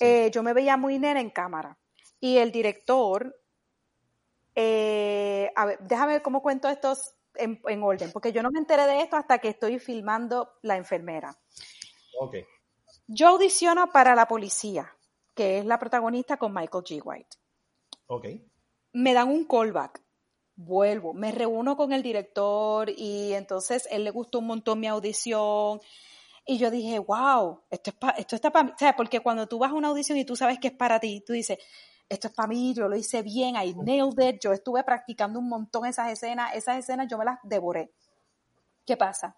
[0.00, 1.76] Eh, yo me veía muy nena en cámara.
[2.20, 3.36] Y el director,
[4.54, 6.96] eh, a ver, déjame ver cómo cuento esto
[7.34, 11.36] en, orden, porque yo no me enteré de esto hasta que estoy filmando La enfermera.
[12.20, 12.36] Ok.
[13.06, 14.94] Yo audiciono para la policía,
[15.34, 17.00] que es la protagonista con Michael G.
[17.02, 17.36] White.
[18.06, 18.26] Ok.
[18.92, 20.01] Me dan un callback.
[20.64, 25.80] Vuelvo, me reúno con el director y entonces él le gustó un montón mi audición.
[26.46, 28.72] Y yo dije, wow, esto, es esto está para mí.
[28.96, 31.32] Porque cuando tú vas a una audición y tú sabes que es para ti, tú
[31.32, 31.58] dices,
[32.08, 35.48] esto es para mí, yo lo hice bien, I nailed it, yo estuve practicando un
[35.48, 37.92] montón esas escenas, esas escenas yo me las devoré.
[38.86, 39.36] ¿Qué pasa?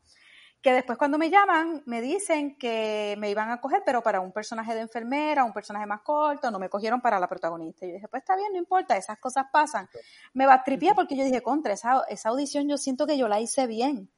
[0.64, 4.32] Que después cuando me llaman me dicen que me iban a coger, pero para un
[4.32, 7.84] personaje de enfermera, un personaje más corto, no me cogieron para la protagonista.
[7.84, 9.86] Y yo dije, pues está bien, no importa, esas cosas pasan.
[10.32, 13.28] Me va a tripiar porque yo dije, contra, esa, esa audición yo siento que yo
[13.28, 14.10] la hice bien.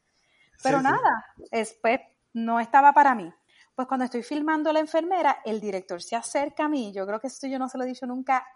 [0.63, 1.99] Pero nada, después
[2.33, 3.29] no estaba para mí.
[3.75, 7.27] Pues cuando estoy filmando la enfermera, el director se acerca a mí, yo creo que
[7.27, 8.47] esto yo no se lo he dicho nunca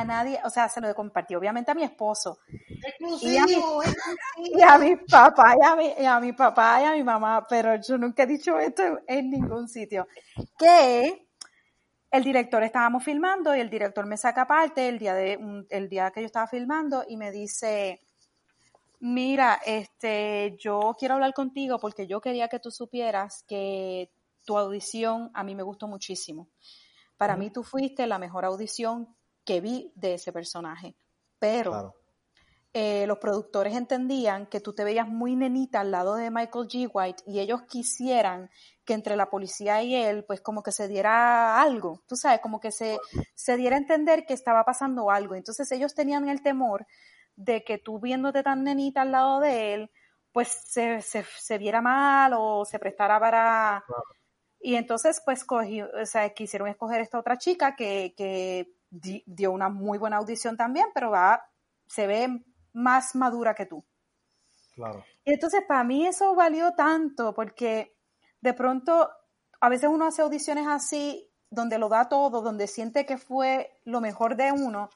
[0.00, 2.38] a nadie, o sea, se lo he compartido obviamente a mi esposo.
[3.20, 6.84] Y a, mi, y a, mi, papá, y a mi, y a mi papá y
[6.84, 10.06] a mi mamá, pero yo nunca he dicho esto en, ningún sitio.
[10.58, 11.28] Que
[12.10, 16.10] el director estábamos filmando y el director me saca aparte el día de el día
[16.10, 18.02] que yo estaba filmando y me dice
[19.00, 24.12] mira este yo quiero hablar contigo porque yo quería que tú supieras que
[24.44, 26.48] tu audición a mí me gustó muchísimo.
[27.16, 29.08] Para mí tú fuiste la mejor audición
[29.44, 30.96] que vi de ese personaje.
[31.38, 31.94] Pero
[32.72, 36.90] eh, los productores entendían que tú te veías muy nenita al lado de Michael G.
[36.92, 38.50] White y ellos quisieran
[38.84, 42.58] que entre la policía y él, pues como que se diera algo, tú sabes, como
[42.58, 42.98] que se,
[43.34, 45.36] se diera a entender que estaba pasando algo.
[45.36, 46.86] Entonces ellos tenían el temor
[47.36, 49.90] de que tú viéndote tan nenita al lado de él,
[50.32, 53.84] pues se, se, viera mal o se prestara para...
[54.58, 59.68] Y entonces, pues, cogí, o sea, quisieron escoger esta otra chica que, que dio una
[59.68, 61.44] muy buena audición también, pero va,
[61.86, 63.84] se ve más madura que tú.
[64.74, 65.04] Claro.
[65.24, 67.96] Y entonces, para mí eso valió tanto, porque
[68.40, 69.10] de pronto,
[69.60, 74.00] a veces uno hace audiciones así, donde lo da todo, donde siente que fue lo
[74.00, 74.90] mejor de uno,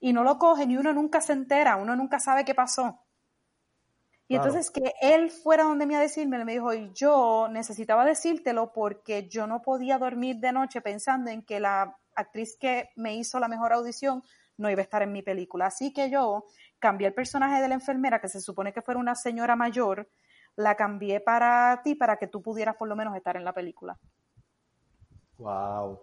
[0.00, 2.98] y no lo cogen y uno nunca se entera, uno nunca sabe qué pasó.
[4.30, 8.72] Y entonces que él fuera donde me a decirme, él me dijo, yo necesitaba decírtelo
[8.72, 13.38] porque yo no podía dormir de noche pensando en que la actriz que me hizo
[13.40, 14.22] la mejor audición
[14.60, 15.66] no iba a estar en mi película.
[15.66, 16.44] Así que yo
[16.78, 20.08] cambié el personaje de la enfermera, que se supone que fuera una señora mayor,
[20.56, 23.98] la cambié para ti, para que tú pudieras por lo menos estar en la película.
[25.38, 26.00] Wow.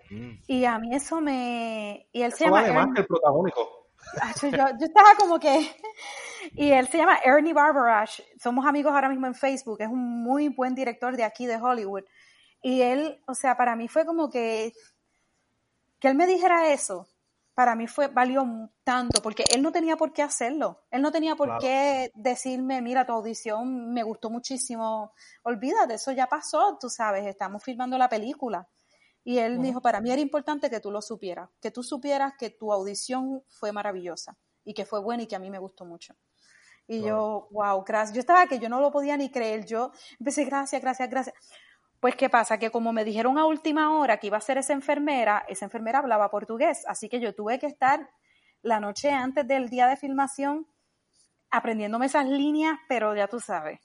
[0.48, 2.08] Y a mí eso me...
[2.12, 2.62] Y él se llama...
[2.62, 3.88] vale más Ernie- que el protagónico.
[4.22, 5.76] Acho, yo, yo estaba como que...
[6.54, 8.22] Y él se llama Ernie Barbarash.
[8.40, 9.82] Somos amigos ahora mismo en Facebook.
[9.82, 12.04] Es un muy buen director de aquí de Hollywood.
[12.62, 14.72] Y él, o sea, para mí fue como que...
[16.00, 17.08] Que él me dijera eso,
[17.54, 18.46] para mí fue, valió
[18.84, 20.84] tanto, porque él no tenía por qué hacerlo.
[20.92, 21.60] Él no tenía por Claro.
[21.62, 25.12] qué decirme, mira, tu audición me gustó muchísimo.
[25.44, 28.68] Olvídate, eso ya pasó, tú sabes, estamos filmando la película.
[29.24, 32.52] Y él dijo, para mí era importante que tú lo supieras, que tú supieras que
[32.52, 36.16] tu audición fue maravillosa y que fue buena y que a mí me gustó mucho.
[36.88, 38.14] Y yo, wow, gracias.
[38.16, 39.66] Yo estaba que yo no lo podía ni creer.
[39.66, 41.36] Yo empecé, gracias, gracias, gracias.
[42.00, 42.60] Pues, ¿qué pasa?
[42.60, 46.00] Que como me dijeron a última hora que iba a ser esa enfermera, esa enfermera
[46.00, 48.10] hablaba portugués, así que yo tuve que estar
[48.62, 50.68] la noche antes del día de filmación
[51.50, 53.80] aprendiéndome esas líneas, pero ya tú sabes.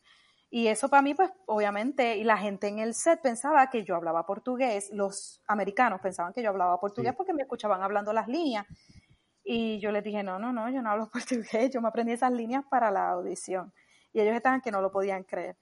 [0.50, 3.96] Y eso para mí, pues, obviamente, y la gente en el set pensaba que yo
[3.96, 7.16] hablaba portugués, los americanos pensaban que yo hablaba portugués Sí.
[7.16, 8.66] porque me escuchaban hablando las líneas.
[9.44, 12.32] Y yo les dije, no, no, no, yo no hablo portugués, yo me aprendí esas
[12.32, 13.72] líneas para la audición.
[14.12, 15.56] Y ellos estaban que no lo podían creer.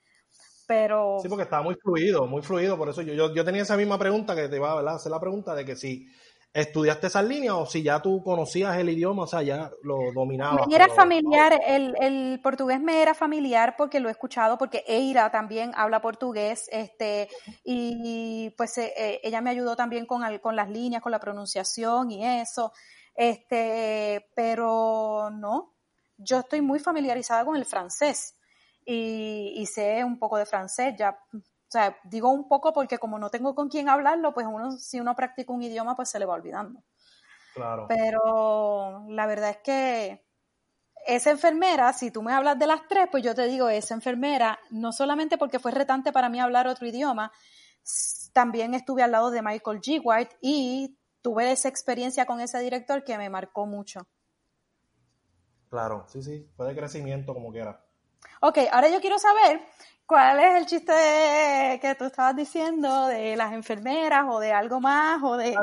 [0.71, 2.77] Pero Sí, porque estaba muy fluido, muy fluido.
[2.77, 5.19] Por eso yo, yo, yo tenía esa misma pregunta que te iba a hacer la
[5.19, 6.07] pregunta de que si
[6.53, 10.65] estudiaste esas líneas o si ya tú conocías el idioma, o sea, ya lo dominabas.
[10.67, 14.85] me era pero- familiar, el, el portugués me era familiar porque lo he escuchado, porque
[14.87, 17.27] Eira también habla portugués, este,
[17.65, 21.19] y pues eh, eh, ella me ayudó también con, al- con las líneas, con la
[21.19, 22.71] pronunciación y eso,
[23.13, 25.73] este, pero no,
[26.17, 28.35] yo estoy muy familiarizada con el francés
[28.91, 31.39] y, y sé un poco de francés, ya, o
[31.71, 35.15] sea, digo un poco porque como no tengo con quién hablarlo, pues uno, si uno
[35.15, 36.83] practica un idioma, pues se le va olvidando.
[37.53, 37.85] Claro.
[37.87, 40.25] Pero la verdad es que
[41.07, 44.59] esa enfermera, si tú me hablas de las tres, pues yo te digo, esa enfermera,
[44.69, 47.31] no solamente porque fue retante para mí hablar otro idioma,
[48.33, 50.01] también estuve al lado de Michael G.
[50.03, 54.07] White y tuve esa experiencia con ese director que me marcó mucho.
[55.69, 57.81] Claro, sí, sí, fue de crecimiento como quiera.
[58.41, 59.61] Ok, ahora yo quiero saber
[60.05, 64.79] cuál es el chiste de- que tú estabas diciendo de las enfermeras o de algo
[64.79, 65.55] más o de...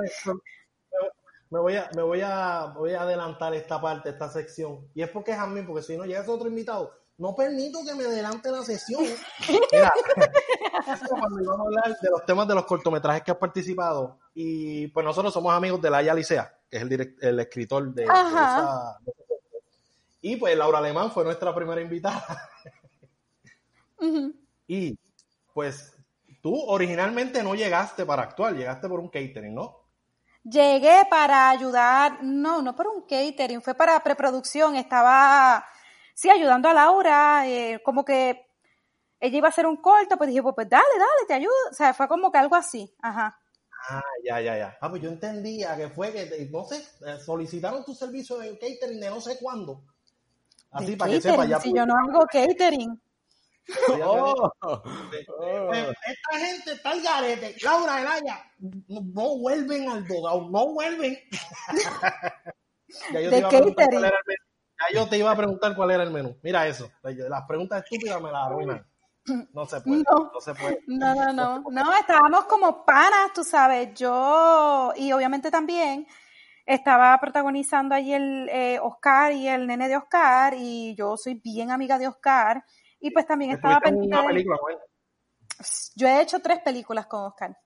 [1.51, 4.87] Me voy a, me voy a, voy a adelantar esta parte, esta sección.
[4.94, 7.94] Y es porque es a mí, porque si no llega otro invitado, no permito que
[7.94, 9.03] me adelante la sesión.
[9.73, 9.90] Mira,
[11.09, 15.05] cuando íbamos a hablar de los temas de los cortometrajes que has participado, y pues
[15.07, 18.99] nosotros somos amigos de Laia Licea, que es el, direct- el escritor de, de esa,
[19.01, 19.28] de corto.
[20.20, 22.24] Y pues Laura Alemán fue nuestra primera invitada.
[24.70, 24.98] Y
[25.54, 25.96] pues
[26.42, 29.88] tú originalmente no llegaste para actuar, llegaste por un catering, ¿no?
[30.44, 35.66] Llegué para ayudar, no, no para un catering, fue para preproducción, estaba,
[36.14, 38.46] sí, ayudando a Laura, eh, como que
[39.20, 41.74] ella iba a hacer un corto, pues dije, pues, pues dale, dale, te ayudo, o
[41.74, 43.38] sea, fue como que algo así, ajá.
[43.90, 44.78] Ah, ya, ya, ya.
[44.81, 46.76] Ah, pues yo entendía que fue que, no sé,
[47.07, 49.85] eh, solicitaron tu servicio de catering de no sé cuándo.
[50.70, 51.61] Así para que sepa ya.
[51.61, 53.00] si pues, yo no hago catering.
[54.00, 54.50] Oh,
[55.11, 57.57] pues, esta gente está al garete.
[57.62, 61.18] Laura, Elaya, no, no vuelven al dogao, no vuelven.
[63.12, 64.00] ya yo De te iba a preguntar catering.
[64.00, 64.42] cuál era el menú.
[64.78, 66.38] Ya yo te iba a preguntar cuál era el menú.
[66.42, 66.90] Mira eso.
[67.02, 68.87] Las preguntas estúpidas me las arruinan.
[69.52, 70.02] No se puede.
[70.04, 70.31] No.
[70.33, 70.83] No, se puede.
[70.87, 76.07] No, no, no, no, estábamos como panas, tú sabes, yo, y obviamente también
[76.74, 81.70] estaba protagonizando allí el eh, Oscar y el nene de Oscar, y yo soy bien
[81.70, 82.62] amiga de Oscar,
[83.01, 84.59] y pues también estaba Estuviste en pendiente una película.
[85.97, 87.57] Yo he hecho tres películas con Oscar.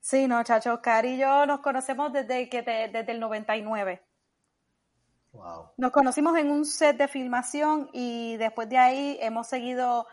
[0.00, 4.02] Sí, no, chacho, Oscar y yo nos conocemos desde que te- desde el 99.
[5.32, 5.70] Wow.
[5.76, 10.06] Nos conocimos en un set de filmación y después de ahí hemos seguido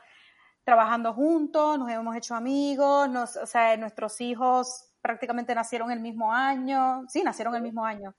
[0.65, 6.34] trabajando juntos, nos hemos hecho amigos, nos, o sea, nuestros hijos prácticamente nacieron el mismo
[6.34, 8.16] año, sí, nacieron el mismo año.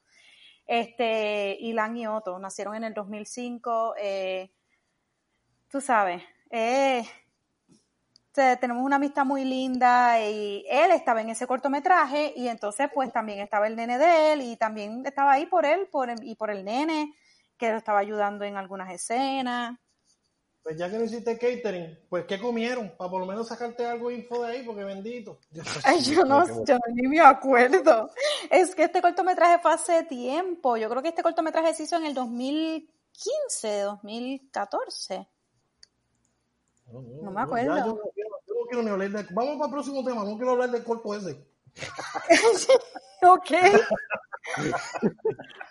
[0.67, 3.95] Este, Ilan y Otto nacieron en el 2005.
[3.99, 4.51] eh,
[5.69, 7.05] tú sabes, eh,
[8.33, 13.41] tenemos una amistad muy linda y él estaba en ese cortometraje y entonces pues también
[13.41, 16.65] estaba el nene de él y también estaba ahí por él por, y por el
[16.65, 17.15] nene
[17.57, 19.79] que lo estaba ayudando en algunas escenas.
[20.63, 22.95] Pues ya que no hiciste catering, pues ¿qué comieron?
[22.97, 25.39] Para por lo menos sacarte algo info de ahí, porque bendito.
[25.85, 28.11] Ay, yo no, yo ni me acuerdo.
[28.51, 30.77] Es que este cortometraje fue hace tiempo.
[30.77, 35.29] Yo creo que este cortometraje se hizo en el 2015, de 2014.
[36.93, 37.77] No, No me acuerdo.
[37.77, 39.35] ya yo, no quiero, yo no quiero ni hablar de...
[39.35, 41.43] Vamos para el próximo tema, no quiero hablar del corto ese.
[43.23, 43.51] ok.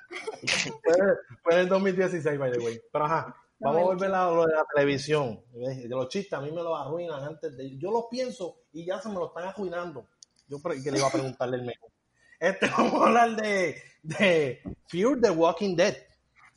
[0.09, 0.95] Fue,
[1.43, 2.81] fue en el 2016, by the way.
[2.91, 5.41] Pero ajá, vamos a volver a lo de la televisión.
[5.51, 7.77] De los chistes a mí me los arruinan antes de...
[7.77, 10.07] Yo los pienso y ya se me lo están arruinando.
[10.47, 11.89] Yo que le iba a preguntarle el mejor.
[12.39, 15.93] Este, vamos a hablar de, de Fear the Walking Dead.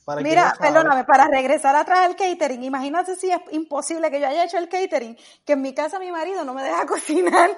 [0.04, 4.26] Para Mira, no perdóname, para regresar atrás al catering, imagínate si es imposible que yo
[4.26, 7.50] haya hecho el catering, que en mi casa mi marido no me deja cocinar.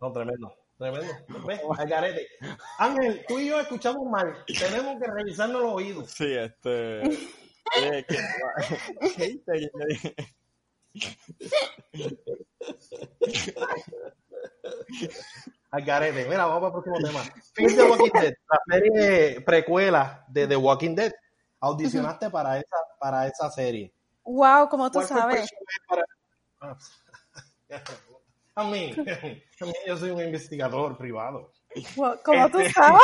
[0.00, 1.12] No, tremendo, tremendo.
[1.46, 1.60] ¿Ves?
[1.76, 2.26] Al garete.
[2.78, 4.44] Ángel, tú y yo escuchamos mal.
[4.46, 6.10] Tenemos que revisarnos los oídos.
[6.10, 7.02] Sí, este.
[7.76, 8.04] Eh.
[15.70, 16.24] Al garete.
[16.28, 17.22] Mira, vamos para el próximo tema.
[17.54, 21.12] Fear the Walking Dead, la serie precuela de The Walking Dead.
[21.60, 23.92] Audicionaste para esa, para esa serie.
[24.24, 25.50] Wow, como tú ¿Cuál fue el sabes.
[25.88, 26.76] para-
[28.54, 28.92] A mí,
[29.60, 31.52] a mí, yo soy un investigador privado.
[31.94, 33.00] Wow, como tú Este- sabes.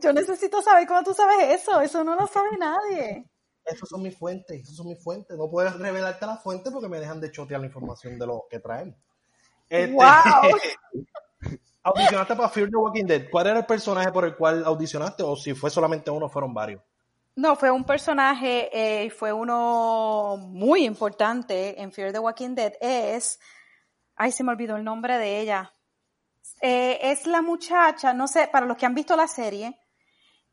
[0.00, 1.78] Yo necesito saber cómo tú sabes eso.
[1.82, 3.26] Eso no lo sabe nadie.
[3.68, 5.36] Esas son mis fuentes, esas son mis fuentes.
[5.36, 8.60] No puedes revelarte la fuente porque me dejan de chotear la información de lo que
[8.60, 8.96] traen.
[9.68, 10.04] Este, Wow.
[11.82, 13.30] audicionaste para Fear the Walking Dead.
[13.30, 15.22] ¿Cuál era el personaje por el cual audicionaste?
[15.22, 16.82] O si fue solamente uno, fueron varios.
[17.36, 22.72] No, fue un personaje, eh, fue uno muy importante en Fear the Walking Dead.
[22.80, 23.38] Es,
[24.16, 25.72] ay, se me olvidó el nombre de ella.
[26.60, 29.78] Eh, es la muchacha, no sé, para los que han visto la serie,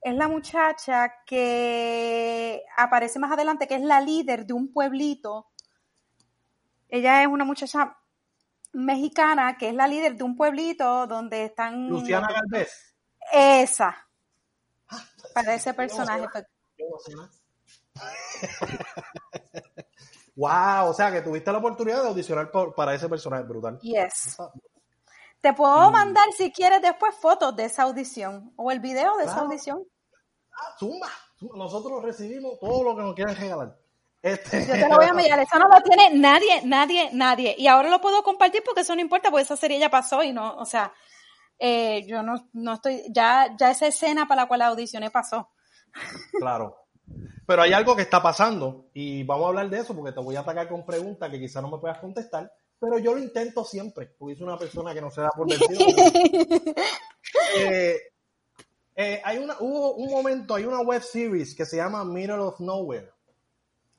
[0.05, 5.47] es la muchacha que aparece más adelante, que es la líder de un pueblito.
[6.87, 7.97] Ella es una muchacha
[8.71, 11.89] mexicana que es la líder de un pueblito donde están...
[11.89, 12.95] Luciana Galvez.
[13.33, 14.07] Esa.
[15.33, 16.27] Para ese personaje.
[16.31, 16.45] pues,
[20.35, 23.79] wow, o sea que tuviste la oportunidad de audicionar por- para ese personaje brutal.
[23.79, 24.37] Yes.
[25.41, 29.39] Te puedo mandar si quieres después fotos de esa audición o el video de esa
[29.39, 29.83] audición.
[30.55, 31.57] Ah, zumba, zumba.
[31.57, 33.77] Nosotros recibimos todo lo que nos quieran regalar.
[34.21, 35.41] Este, Yo te lo voy a.
[35.41, 37.55] Eso no lo tiene nadie, nadie, nadie.
[37.59, 40.33] Y ahora lo puedo compartir porque eso no importa, porque esa serie ya pasó y
[40.33, 40.91] no, o sea,
[41.59, 45.49] eh, yo no, no estoy, ya, ya esa escena para la cual la audicioné pasó.
[46.39, 46.75] Claro.
[47.45, 50.35] Pero hay algo que está pasando y vamos a hablar de eso porque te voy
[50.35, 54.07] a atacar con preguntas que quizás no me puedas contestar, pero yo lo intento siempre,
[54.17, 55.79] porque soy una persona que no se da por vencido.
[57.57, 57.94] Eh,
[59.35, 63.11] hay una, hubo un momento, hay una web series que se llama Middle of Nowhere.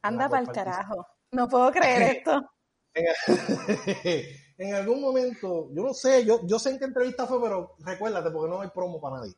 [0.02, 1.06] Anda para el carajo.
[1.32, 2.50] No puedo creer esto.
[4.58, 8.30] en algún momento, yo no sé, yo, yo sé en qué entrevista fue, pero recuérdate
[8.30, 9.34] porque no hay promo para nadie.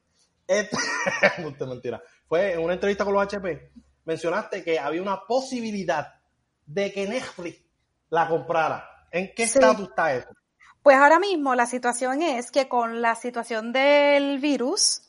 [0.46, 0.76] Este,
[1.66, 2.01] mentira.
[2.28, 3.72] Fue en una entrevista con los HP,
[4.05, 6.14] mencionaste que había una posibilidad
[6.66, 7.62] de que Netflix
[8.11, 8.88] la comprara.
[9.11, 9.59] ¿En qué Sí.
[9.59, 10.28] estatus está eso?
[10.82, 15.08] Pues ahora mismo la situación es que con la situación del virus,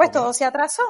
[0.00, 0.82] pues todo se atrasó.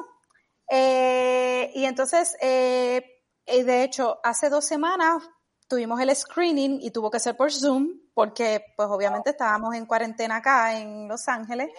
[0.70, 3.02] Eh, y entonces, eh,
[3.44, 5.28] eh, de hecho, hace dos semanas
[5.66, 10.36] tuvimos el screening y tuvo que ser por Zoom, porque pues obviamente estábamos en cuarentena
[10.36, 11.70] acá en Los Ángeles.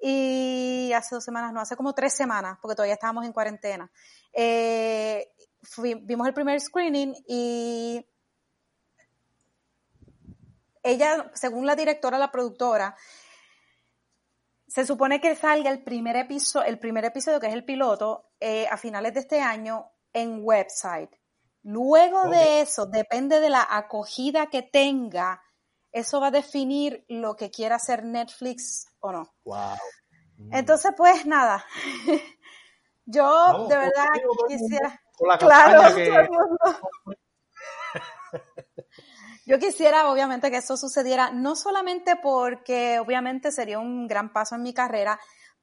[0.00, 3.90] Y hace dos semanas, no, hace como tres semanas, porque todavía estábamos en cuarentena.
[4.32, 5.28] Eh,
[5.62, 8.06] fui- vimos el primer screening y
[10.84, 12.96] ella, según la directora, la productora,
[14.70, 18.68] se supone que salga el primer episodio, el primer episodio que es el piloto, eh,
[18.70, 21.10] a finales de este año en website.
[21.62, 25.42] Luego de eso, depende de la acogida que tenga,
[25.92, 29.34] eso va a definir lo que quiera hacer Netflix o no.
[29.44, 29.76] Wow.
[30.52, 31.64] Entonces, pues nada.
[33.04, 34.06] Yo de verdad
[34.48, 35.00] quisiera.
[35.18, 36.58] Con la Claro, campaña que- todo el mundo.
[39.50, 44.62] Yo quisiera, obviamente, que eso sucediera, no solamente porque, obviamente, sería un gran paso en
[44.62, 45.18] mi carrera,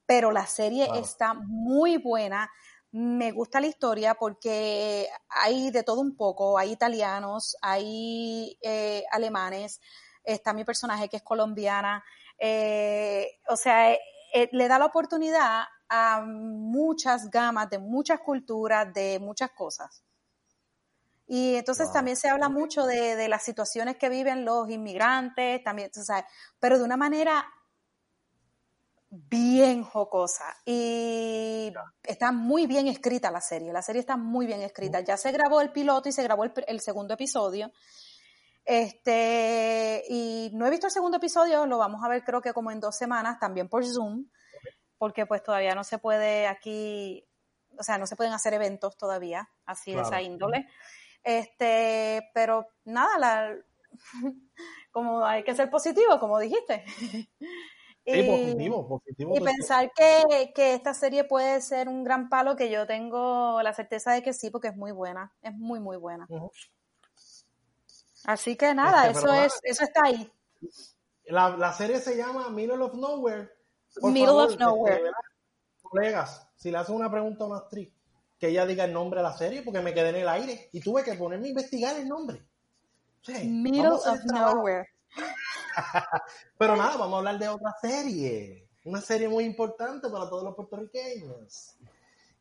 [0.05, 2.51] pero la serie está muy buena.
[2.91, 6.57] Me gusta la historia porque hay de todo un poco.
[6.57, 9.79] Hay italianos, hay eh, alemanes,
[10.21, 12.03] está mi personaje que es colombiana.
[12.39, 19.17] eh, o sea, eh, le da la oportunidad a muchas gamas, de muchas culturas, de
[19.21, 20.03] muchas cosas.
[21.27, 21.93] Y entonces Wow.
[21.93, 26.25] también se habla mucho de, de las situaciones que viven los inmigrantes, también, tú sabes,
[26.59, 27.45] pero de una manera
[29.09, 30.55] bien jocosa.
[30.65, 31.73] Y
[32.03, 35.01] está muy bien escrita la serie, la serie está muy bien escrita.
[35.01, 37.71] Ya se grabó el piloto y se grabó el segundo episodio.
[38.65, 42.69] Este, y no he visto el segundo episodio, lo vamos a ver creo que como
[42.69, 44.25] en dos semanas, también por Zoom,
[44.97, 47.25] porque pues todavía no se puede aquí
[47.79, 50.67] o sea, no se pueden hacer eventos todavía, así de esa índole.
[51.27, 53.57] Este, pero nada, la,
[54.91, 56.85] como hay que ser positivo, como dijiste.
[58.05, 59.35] Sí, positivo, positivo.
[59.35, 63.73] Y pensar que, que, esta serie puede ser un gran palo, que yo tengo la
[63.73, 66.25] certeza de que sí, porque es muy buena, es muy, muy buena.
[68.23, 70.31] Así que nada, este, eso, es, eso está ahí.
[71.25, 73.49] La, la, serie se llama Middle of Nowhere.
[74.01, 75.11] Middle of este, Nowhere.
[75.81, 77.96] colegas, si le hacen una pregunta a una actriz,
[78.39, 80.79] que ella diga el nombre de la serie, porque me quedé en el aire y
[80.79, 82.45] tuve que ponerme a investigar el nombre.
[83.43, 84.89] Middle of Nowhere.
[86.57, 88.67] Pero nada, vamos a hablar de otra serie.
[88.85, 91.75] Una serie muy importante para todos los puertorriqueños.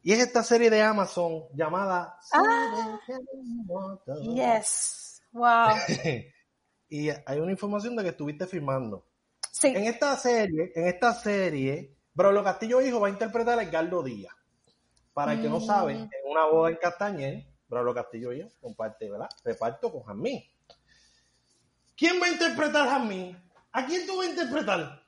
[0.02, 3.00] Y es esta serie de Amazon llamada ah,
[4.20, 5.22] Yes.
[5.32, 5.74] Wow.
[6.88, 9.04] y hay una información de que estuviste filmando.
[9.50, 9.68] Sí.
[9.68, 14.35] En esta serie, en esta serie, Brolo Castillo Hijo va a interpretar a Edgardo Díaz.
[15.16, 15.98] Para el que no sabe, mm.
[16.02, 19.30] en una boda en Castañer, Brolo Castillo Hijo comparte, ¿verdad?
[19.42, 20.44] Reparto con Jamín.
[21.96, 23.34] ¿Quién va a interpretar a Jamín?
[23.72, 25.02] ¿A quién tú vas a interpretar?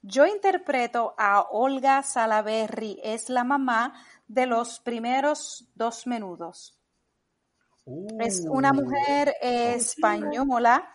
[0.00, 3.92] Yo interpreto a Olga Salaberry, es la mamá
[4.26, 6.80] de los primeros dos menudos.
[8.20, 8.74] es una uh.
[8.74, 10.88] mujer española,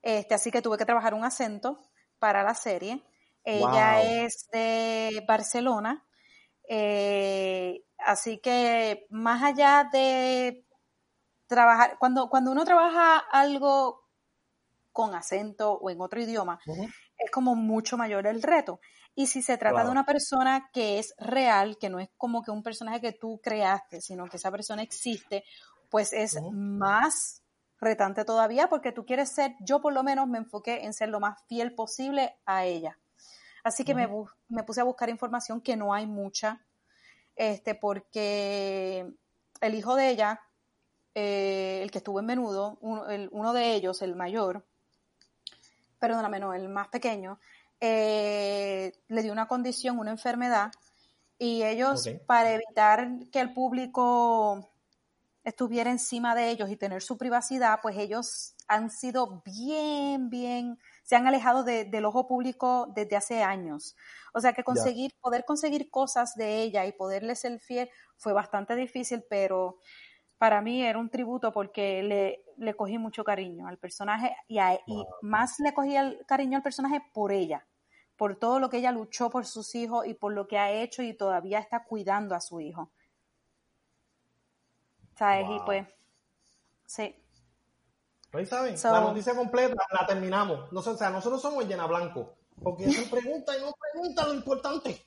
[0.00, 1.82] este, así que tuve que trabajar un acento
[2.18, 3.04] para la serie.
[3.44, 6.05] Ella es de Barcelona,
[6.68, 10.64] eh, así que más allá de
[11.46, 14.04] trabajar, cuando, cuando uno trabaja algo
[14.92, 16.58] con acento o en otro idioma,
[17.18, 18.80] es como mucho mayor el reto.
[19.14, 22.50] Y si se trata de una persona que es real, que no es como que
[22.50, 25.44] un personaje que tú creaste, sino que esa persona existe,
[25.90, 27.42] pues es más
[27.78, 31.20] retante todavía porque tú quieres ser, yo por lo menos me enfoqué en ser lo
[31.20, 32.98] más fiel posible a ella.
[33.66, 34.08] Así que me,
[34.48, 36.64] me, puse a buscar información que no hay mucha,
[37.34, 39.12] este, porque
[39.60, 40.40] el hijo de ella,
[41.16, 44.64] eh, el que estuvo en menudo, uno de ellos, el mayor,
[45.98, 47.40] perdóname, no, el más pequeño,
[47.80, 50.70] eh, le dio una condición, una enfermedad,
[51.36, 54.70] y ellos, para evitar que el público
[55.42, 61.14] estuviera encima de ellos y tener su privacidad, pues ellos han sido bien, bien, se
[61.14, 63.94] han alejado del ojo público desde hace años.
[64.34, 68.74] O sea que conseguir, poder conseguir cosas de ella y poderle ser fiel fue bastante
[68.74, 69.78] difícil, pero
[70.36, 75.06] para mí era un tributo porque le, le cogí mucho cariño al personaje y, y
[75.22, 77.64] más le cogí el cariño al personaje por ella,
[78.16, 81.04] por todo lo que ella luchó por sus hijos y por lo que ha hecho
[81.04, 82.90] y todavía está cuidando a su hijo.
[85.16, 85.46] ¿Sabes?
[85.50, 85.86] Y pues,
[86.84, 87.14] sí.
[88.30, 88.76] Pues, ¿saben?
[88.82, 90.70] la noticia completa la terminamos.
[90.72, 92.34] No, o sea, nosotros somos llena blanco.
[92.62, 95.06] Porque se pregunta y no pregunta lo importante.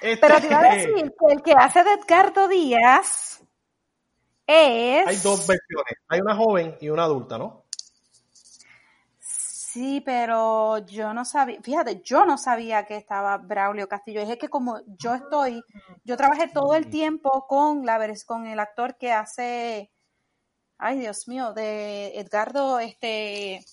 [0.00, 3.42] Pero te iba a este, decir que el que hace de Edgardo Díaz
[4.46, 5.06] es...
[5.06, 7.64] Hay dos versiones, hay una joven y una adulta, ¿no?
[9.18, 14.22] Sí, pero yo no sabía, fíjate, yo no sabía que estaba Braulio Castillo.
[14.22, 15.62] Es que como yo estoy,
[16.02, 19.90] yo trabajé todo el tiempo con la con el actor que hace,
[20.78, 23.64] ay Dios mío, de Edgardo, este,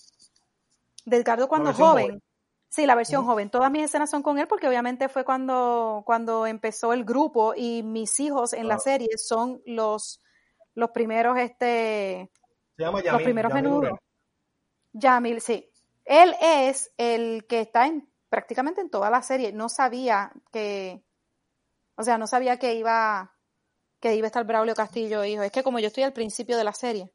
[1.04, 2.22] de Edgardo cuando joven.
[2.68, 3.50] Sí, la versión joven.
[3.50, 7.84] Todas mis escenas son con él porque obviamente fue cuando, cuando empezó el grupo y
[7.84, 10.20] mis hijos en la serie son los
[10.74, 12.30] los primeros, este,
[12.76, 13.98] Se llama los primeros menudos.
[14.92, 15.70] Yamil, sí.
[16.04, 19.52] Él es el que está en prácticamente en toda la serie.
[19.52, 21.04] No sabía que,
[21.94, 23.33] o sea, no sabía que iba,
[24.04, 25.42] que iba a estar Braulio Castillo, hijo.
[25.42, 27.10] Es que como yo estoy al principio de la serie.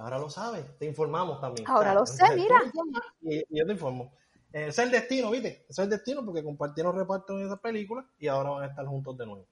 [0.00, 1.68] Ahora lo sabes, te informamos también.
[1.68, 2.60] Ahora lo sé, mira.
[3.20, 4.12] Y, yo te informo.
[4.52, 5.66] Ese es el destino, ¿viste?
[5.68, 8.84] Ese es el destino porque compartieron reparto en esa película y ahora van a estar
[8.86, 9.46] juntos de nuevo.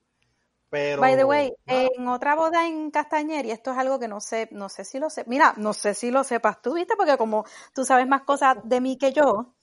[0.69, 4.49] By the way, en otra boda en Castañer, y esto es algo que no sé,
[4.51, 6.95] no sé si lo sé, mira, no sé si lo sepas tú, ¿viste?
[6.97, 9.53] Porque como tú sabes más cosas de mí que yo.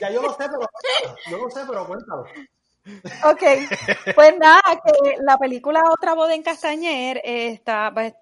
[0.00, 0.66] Ya yo lo sé, pero
[1.30, 2.24] yo lo sé, pero cuéntalo.
[3.24, 3.42] Ok,
[4.14, 8.14] pues nada, que la película Otra boda en Castañer está, pues,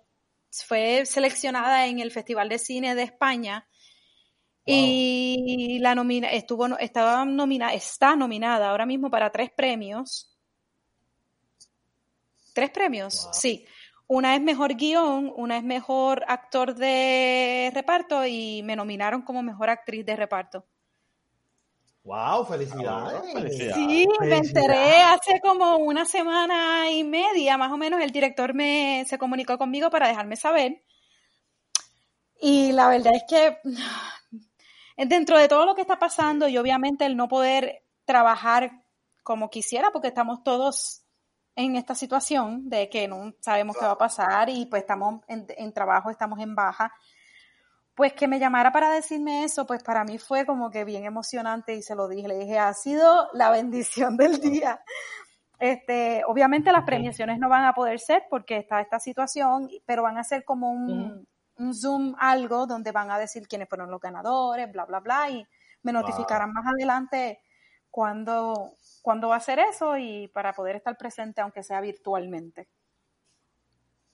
[0.67, 3.67] fue seleccionada en el Festival de Cine de España
[4.67, 10.31] y la nomina, estuvo, estaba nomina, está nominada ahora mismo para tres premios
[12.53, 13.29] ¿Tres premios?
[13.33, 13.65] Sí.
[14.07, 19.71] Una es mejor guion, una es mejor actor de reparto y me nominaron como mejor
[19.71, 20.67] actriz de reparto.
[22.03, 22.47] ¡Wow!
[22.47, 23.75] ¡Felicidades!
[23.75, 28.01] Sí, me enteré hace como una semana y media, más o menos.
[28.01, 30.83] El director me se comunicó conmigo para dejarme saber.
[32.41, 33.59] Y la verdad es que
[34.97, 38.83] dentro de todo lo que está pasando y obviamente el no poder trabajar
[39.23, 41.03] como quisiera, porque estamos todos
[41.55, 45.47] en esta situación de que no sabemos qué va a pasar y pues estamos en,
[45.49, 46.93] en trabajo, estamos en baja,
[48.01, 51.75] pues que me llamara para decirme eso, pues para mí fue como que bien emocionante
[51.75, 54.81] y se lo dije, le dije, ha sido la bendición del día.
[55.59, 60.17] Este, obviamente las premiaciones no van a poder ser porque está esta situación, pero van
[60.17, 61.29] a ser como un,
[61.59, 65.47] un Zoom algo donde van a decir quiénes fueron los ganadores, bla, bla, bla, y
[65.83, 67.43] me notificarán más adelante
[67.91, 72.67] cuándo, cuándo va a ser eso y para poder estar presente aunque sea virtualmente.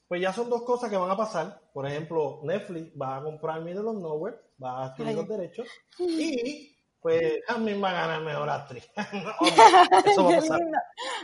[0.09, 1.61] Pues ya son dos cosas que van a pasar.
[1.73, 5.67] Por ejemplo, Netflix va a comprar Middle of Nowhere, va a adquirir los derechos
[5.99, 8.89] y pues Jasmine va a ganar mejor actriz.
[10.07, 10.61] eso va a pasar.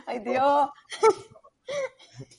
[0.07, 0.69] Ay, Dios.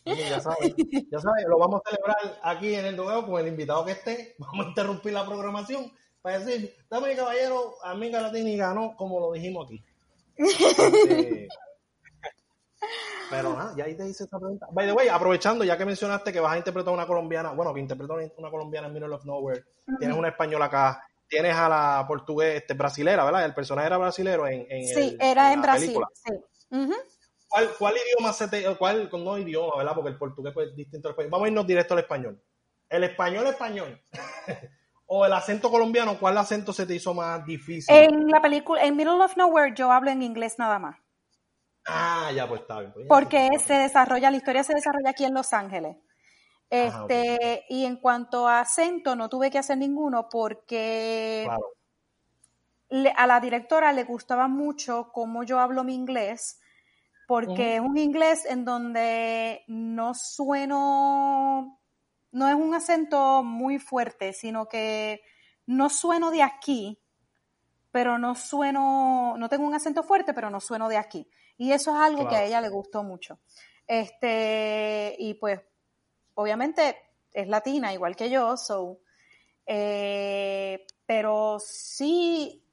[0.05, 0.73] Ya sabes,
[1.11, 4.35] ya sabes, lo vamos a celebrar aquí en el duelo con el invitado que esté.
[4.39, 5.91] Vamos a interrumpir la programación
[6.21, 9.83] para decir, dame caballero, Amiga Latini ganó como lo dijimos aquí.
[13.33, 14.67] Pero nada, ya ahí te hice esta pregunta.
[14.71, 17.73] By the way, aprovechando, ya que mencionaste que vas a interpretar a una colombiana, bueno,
[17.73, 19.65] que interpretó una colombiana en Middle of Nowhere,
[19.99, 23.45] tienes una española acá, tienes a la portuguesa, este, brasilera, ¿verdad?
[23.45, 26.31] El personaje era brasilero en, en Sí, era en, Brasil, sí.
[27.47, 29.93] ¿Cuál, ¿Cuál, idioma se te, cuál, no idioma, ¿verdad?
[29.93, 31.31] Porque el portugués pues, es distinto al español.
[31.31, 32.41] Vamos a irnos directo al español.
[32.89, 34.01] El español español.
[35.05, 37.95] o el acento colombiano, ¿cuál acento se te hizo más difícil?
[37.95, 41.02] En la película, en Middle of Nowhere, yo hablo en inglés nada más.
[41.85, 42.93] Ah, ya pues está bien.
[42.93, 45.97] Pues, porque se desarrolla, la historia se desarrolla aquí en Los Ángeles.
[46.69, 51.47] Este, y en cuanto a acento, no tuve que hacer ninguno porque
[53.15, 56.59] a la directora le gustaba mucho cómo yo hablo mi inglés
[57.27, 61.79] porque es un inglés en donde no sueno,
[62.31, 65.21] no es un acento muy fuerte, sino que
[65.65, 67.01] no sueno de aquí,
[67.91, 71.27] pero no sueno, no tengo un acento fuerte, pero no sueno de aquí.
[71.57, 73.39] Y eso es algo que a ella le gustó mucho.
[73.87, 75.61] Este, y pues,
[76.35, 76.97] obviamente
[77.31, 78.99] es latina, igual que yo, so,
[79.65, 82.63] eh, pero sí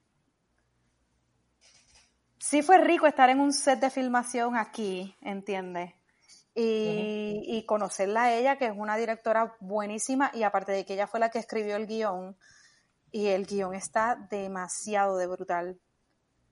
[2.51, 5.95] sí fue rico estar en un set de filmación aquí, ¿entiendes?
[6.53, 11.21] Y, conocerla a ella, que es una directora buenísima, y aparte de que ella fue
[11.21, 12.37] la que escribió el guion,
[13.13, 15.81] y el guion está demasiado de brutal,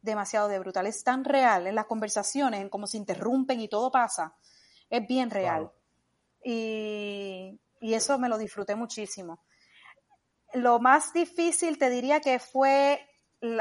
[0.01, 3.90] demasiado de brutal, es tan real en las conversaciones, en cómo se interrumpen y todo
[3.90, 4.36] pasa,
[4.88, 5.70] es bien real.
[6.42, 9.42] Y, y eso me lo disfruté muchísimo.
[10.55, 13.05] Lo más difícil te diría que fue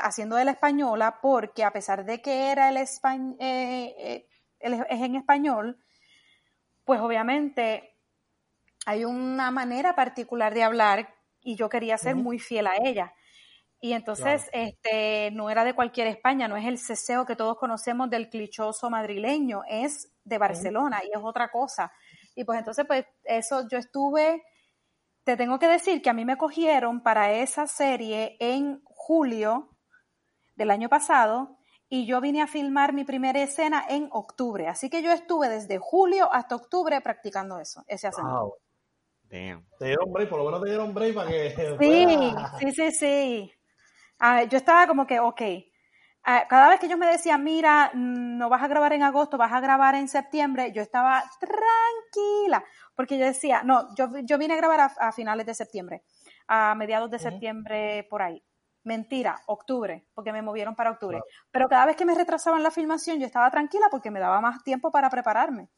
[0.01, 2.87] haciendo de la española porque a pesar de que era el, eh,
[3.39, 4.27] eh,
[4.59, 5.79] es en español,
[6.83, 7.97] pues obviamente
[8.85, 13.13] hay una manera particular de hablar y yo quería ser muy fiel a ella.
[13.79, 18.09] Y entonces este no era de cualquier España, no es el ceseo que todos conocemos
[18.09, 21.91] del clichoso madrileño, es de Barcelona y es otra cosa.
[22.35, 24.43] Y pues entonces pues eso yo estuve
[25.23, 29.75] te tengo que decir que a mí me cogieron para esa serie en julio
[30.55, 31.57] del año pasado
[31.89, 34.69] y yo vine a filmar mi primera escena en octubre.
[34.69, 38.29] Así que yo estuve desde julio hasta octubre practicando eso, ese acento.
[38.29, 38.53] Wow.
[39.23, 39.65] Damn.
[39.77, 41.77] Te dieron break, por lo menos te dieron break para que...
[41.77, 43.51] Sí, sí, sí, sí.
[44.19, 45.41] Ah, yo estaba como que, ok.
[46.23, 49.53] Ah, cada vez que ellos me decían, mira, no vas a grabar en agosto, vas
[49.53, 52.65] a grabar en septiembre, yo estaba tranquila,
[52.95, 56.03] porque yo decía, no, yo, yo vine a grabar a, finales de septiembre,
[56.47, 58.43] a mediados de septiembre por ahí.
[58.83, 61.21] Mentira, octubre, porque me movieron para octubre.
[61.51, 64.63] Pero cada vez que me retrasaban la filmación, yo estaba tranquila porque me daba más
[64.63, 65.69] tiempo para prepararme.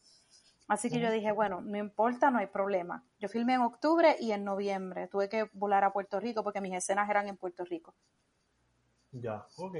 [0.68, 3.04] Así que yo dije, bueno, no importa, no hay problema.
[3.18, 5.08] Yo filmé en octubre y en noviembre.
[5.08, 7.96] Tuve que volar a Puerto Rico porque mis escenas eran en Puerto Rico.
[9.12, 9.76] Ya, ok.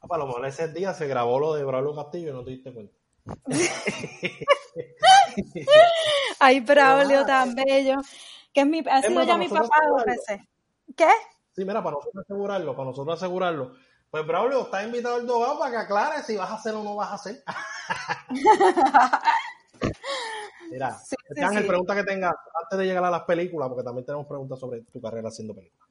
[0.00, 2.50] Ah, para lo mejor ese día se grabó lo de Braulio Castillo y no te
[2.50, 2.94] diste cuenta.
[6.40, 7.96] Ay, Braulio, tan bello.
[8.52, 10.40] Que es mi, ha sido ya mi papá dos veces.
[10.96, 11.08] ¿Qué?
[11.52, 13.72] Sí, mira, para nosotros asegurarlo, para nosotros asegurarlo.
[14.10, 16.96] Pues Braulio, está invitado al Dogado para que aclare si vas a hacer o no
[16.96, 17.44] vas a hacer.
[20.70, 24.26] mira, sí, Ángel, pregunta que tengas antes de llegar a las películas, porque también tenemos
[24.26, 25.89] preguntas sobre tu carrera haciendo películas.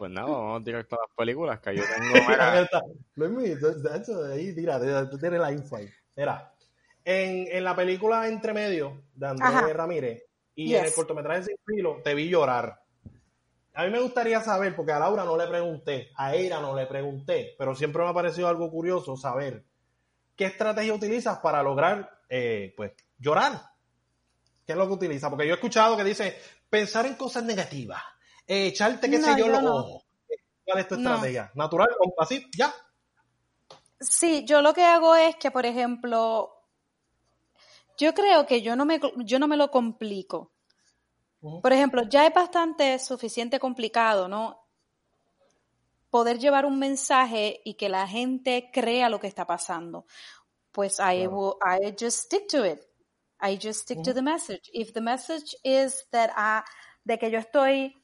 [0.00, 2.14] Pues nada, vamos directo a las películas que yo tengo.
[3.16, 4.80] Luis, de hecho, ahí, mira,
[5.10, 5.90] tú tienes la info ahí.
[6.16, 6.54] Mira,
[7.04, 10.24] en, en la película Entre Medio de Andrés Ramírez
[10.54, 12.80] y en el cortometraje Sin Filo, te vi llorar.
[13.74, 16.86] A mí me gustaría saber, porque a Laura no le pregunté, a Eira no le
[16.86, 19.66] pregunté, pero siempre me ha parecido algo curioso saber
[20.34, 23.60] qué estrategia utilizas para lograr, eh, pues, llorar.
[24.64, 25.28] ¿Qué es lo que utilizas?
[25.28, 26.38] Porque yo he escuchado que dice
[26.70, 28.00] pensar en cosas negativas,
[28.50, 30.04] echarte, qué sé yo, los ojos.
[30.64, 31.50] ¿Cuál es tu estrategia?
[31.54, 31.88] ¿Natural,
[32.18, 32.72] así, ya?
[33.98, 36.60] Sí, yo lo que hago es que, por ejemplo,
[38.00, 40.52] Yo creo que yo no me, yo no me lo complico.
[41.60, 44.66] Por ejemplo, ya es bastante suficiente complicado, ¿no?
[46.08, 50.06] Poder llevar un mensaje y que la gente crea lo que está pasando.
[50.72, 52.80] Pues I, will, I just stick to it.
[53.38, 54.70] I just stick to the message.
[54.72, 56.62] If the message is that I,
[57.04, 57.99] de que yo estoy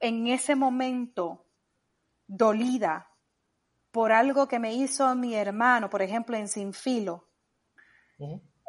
[0.00, 1.46] en ese momento
[2.26, 3.08] dolida
[3.90, 7.28] por algo que me hizo mi hermano, por ejemplo, en Sin Filo,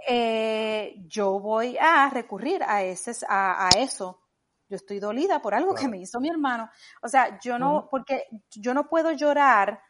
[0.07, 4.21] eh, yo voy a recurrir a, ese, a, a eso.
[4.67, 6.69] Yo estoy dolida por algo que me hizo mi hermano.
[7.01, 9.81] O sea, yo no, porque yo no puedo llorar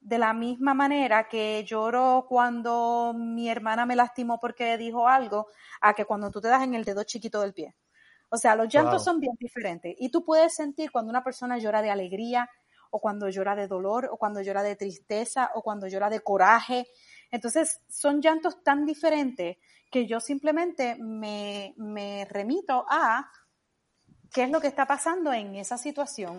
[0.00, 5.48] de la misma manera que lloro cuando mi hermana me lastimó porque dijo algo,
[5.80, 7.74] a que cuando tú te das en el dedo chiquito del pie.
[8.30, 9.94] O sea, los llantos son bien diferentes.
[9.98, 12.48] Y tú puedes sentir cuando una persona llora de alegría,
[12.90, 16.86] o cuando llora de dolor, o cuando llora de tristeza, o cuando llora de coraje.
[17.30, 19.58] Entonces, son llantos tan diferentes
[19.90, 23.30] que yo simplemente me, me remito a
[24.32, 26.38] qué es lo que está pasando en esa situación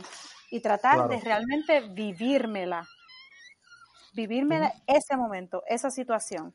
[0.52, 1.10] y tratar Claro.
[1.10, 2.88] de realmente vivírmela.
[4.14, 6.54] Vivírmela ese momento, esa situación.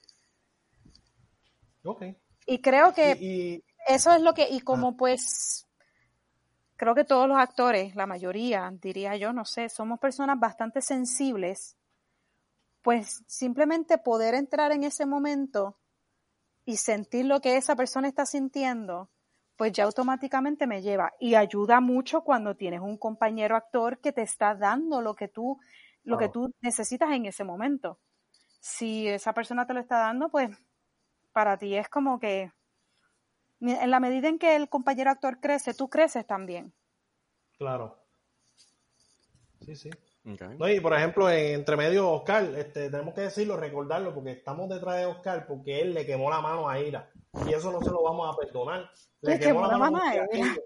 [1.84, 2.02] Ok.
[2.46, 5.66] Y creo que Y, y- eso es lo que, y como pues,
[6.76, 11.76] creo que todos los actores, la mayoría, diría yo, no sé, somos personas bastante sensibles,
[12.82, 15.78] pues simplemente poder entrar en ese momento
[16.64, 19.10] y sentir lo que esa persona está sintiendo,
[19.56, 21.12] pues ya automáticamente me lleva.
[21.20, 25.58] Y ayuda mucho cuando tienes un compañero actor que te está dando lo que tú,
[26.02, 27.98] lo que tú necesitas en ese momento.
[28.60, 30.50] Si esa persona te lo está dando, pues
[31.32, 32.52] para ti es como que
[33.72, 36.72] en la medida en que el compañero actor crece, tú creces también.
[37.58, 37.98] claro.
[39.64, 39.90] Sí, sí.
[40.24, 44.70] No, y por ejemplo, en entre medio Oscar, este, tenemos que decirlo, recordarlo, porque estamos
[44.70, 47.10] detrás de Oscar porque él le quemó la mano a Ira.
[47.46, 48.90] Y eso no se lo vamos a perdonar.
[49.20, 50.56] Le quemó la mano con un a Ira.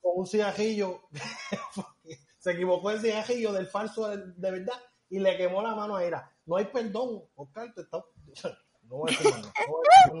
[0.00, 1.02] Con un cigarrillo.
[2.38, 6.04] se equivocó el cigarrillo del falso de, de verdad y le quemó la mano a
[6.04, 6.32] Ira.
[6.46, 8.02] No hay perdón, Oscar, te está...
[8.82, 10.18] No voy a decir no, no voy a decir más.
[10.18, 10.18] No hay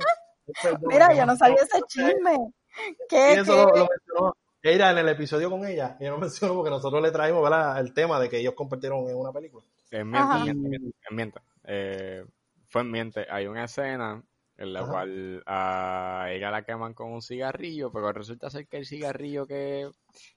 [0.82, 2.52] Mira, no, yo no sabía ese chisme.
[2.76, 3.58] Y ¿Qué, eso qué?
[3.58, 5.96] lo, lo mencionó Eira en el episodio con ella.
[5.98, 7.78] Ella lo mencionó porque nosotros le traímos ¿verdad?
[7.80, 9.64] el tema de que ellos compartieron en una película.
[9.90, 11.40] Es miente, es miente.
[11.64, 12.24] Eh,
[12.68, 13.26] fue en miente.
[13.30, 14.22] Hay una escena
[14.58, 14.90] en la Ajá.
[14.90, 19.90] cual a ella la queman con un cigarrillo, pero resulta ser que el cigarrillo que,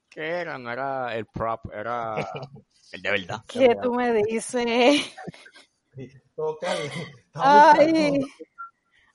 [0.10, 2.16] que era no era el prop, era
[2.94, 3.42] el de verdad.
[3.48, 5.14] ¿Qué tú me dices?
[5.98, 6.42] Está
[7.36, 8.28] Ay, buscando.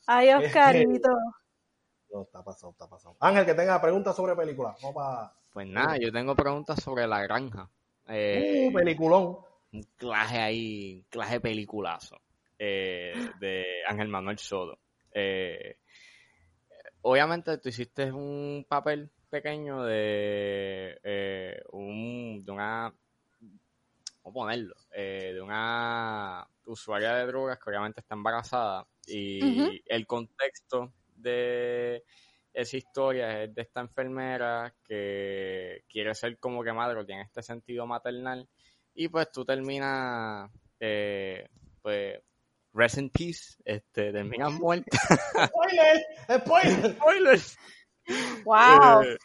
[0.09, 1.11] Ay, Oscarito.
[2.13, 3.17] No, está pasado, está pasado.
[3.21, 4.77] Ángel, que tenga preguntas sobre películas.
[5.53, 7.69] Pues nada, yo tengo preguntas sobre la granja.
[8.09, 9.39] Eh, Uh, peliculón.
[9.73, 12.17] un claje ahí, un claje peliculazo
[12.59, 14.79] eh, de Ángel Manuel Soto.
[15.13, 15.77] Eh,
[17.03, 22.95] obviamente tú hiciste un papel pequeño de eh, un de una
[24.23, 24.75] ¿cómo ponerlo?
[24.95, 32.05] Eh, de una usuaria de drogas que obviamente está embarazada y el contexto de
[32.53, 37.43] esa historia es de esta enfermera que quiere ser como que madre, o tiene este
[37.43, 38.49] sentido maternal
[38.95, 40.51] y pues tú terminas
[40.81, 41.49] eh,
[41.83, 42.21] pues
[42.73, 44.99] rest in peace este terminas muerta
[45.47, 46.07] ¡Spoiler!
[46.43, 46.93] ¡Spoiler!
[46.93, 47.59] spoilers
[48.45, 49.03] Wow.
[49.03, 49.19] Eh,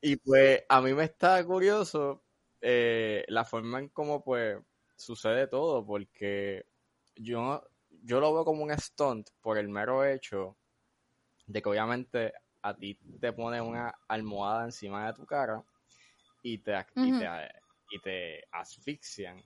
[0.00, 2.24] y pues a mí me está curioso
[2.60, 4.58] eh, la forma en cómo pues
[5.04, 6.66] sucede todo, porque
[7.16, 7.62] yo,
[8.02, 10.56] yo lo veo como un stunt por el mero hecho
[11.46, 12.32] de que obviamente
[12.62, 15.64] a ti te pone una almohada encima de tu cara
[16.42, 17.18] y te, y Ujú.
[17.18, 17.26] te,
[17.90, 19.42] y te asfixian.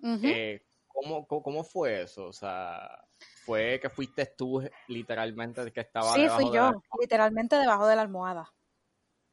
[0.00, 2.26] Eh, ¿cómo, cómo, cómo fue eso?
[2.26, 3.04] O sea,
[3.44, 7.54] ¿fue que fuiste tú literalmente el que estaba Sí, debajo fui de yo, la- literalmente
[7.56, 8.52] debajo de la almohada.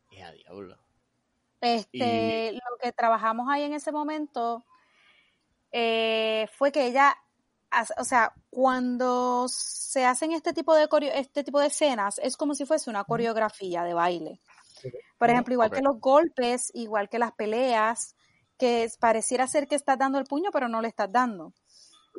[0.10, 0.78] ¡Eh, a diablo!
[1.62, 4.66] Este, lo que trabajamos ahí en ese momento
[5.78, 7.18] eh, fue que ella,
[7.98, 12.56] o sea, cuando se hacen este tipo de coreo- este tipo de escenas, es como
[12.56, 14.40] si fuese una coreografía de baile.
[15.18, 18.16] Por ejemplo, igual que los golpes, igual que las peleas,
[18.58, 21.54] que pareciera ser que estás dando el puño, pero no le estás dando.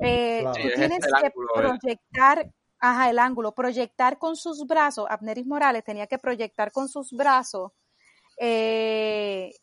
[0.03, 0.55] Eh, Claro.
[0.57, 1.79] tú Sí, es tienes que ángulo, eh.
[1.79, 7.11] proyectar, ajá, el ángulo, proyectar con sus brazos, Abneris Morales tenía que proyectar con sus
[7.13, 7.73] brazos
[8.39, 9.55] eh,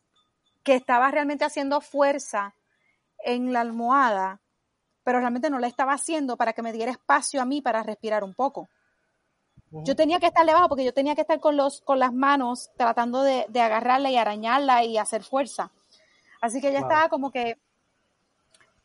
[0.63, 2.55] que estaba realmente haciendo fuerza
[3.23, 4.41] en la almohada,
[5.03, 8.23] pero realmente no la estaba haciendo para que me diera espacio a mí para respirar
[8.23, 8.69] un poco.
[9.71, 12.69] Yo tenía que estar debajo porque yo tenía que estar con, los, con las manos
[12.77, 15.71] tratando de, de agarrarla y arañarla y hacer fuerza.
[16.41, 17.57] Así que ella estaba como que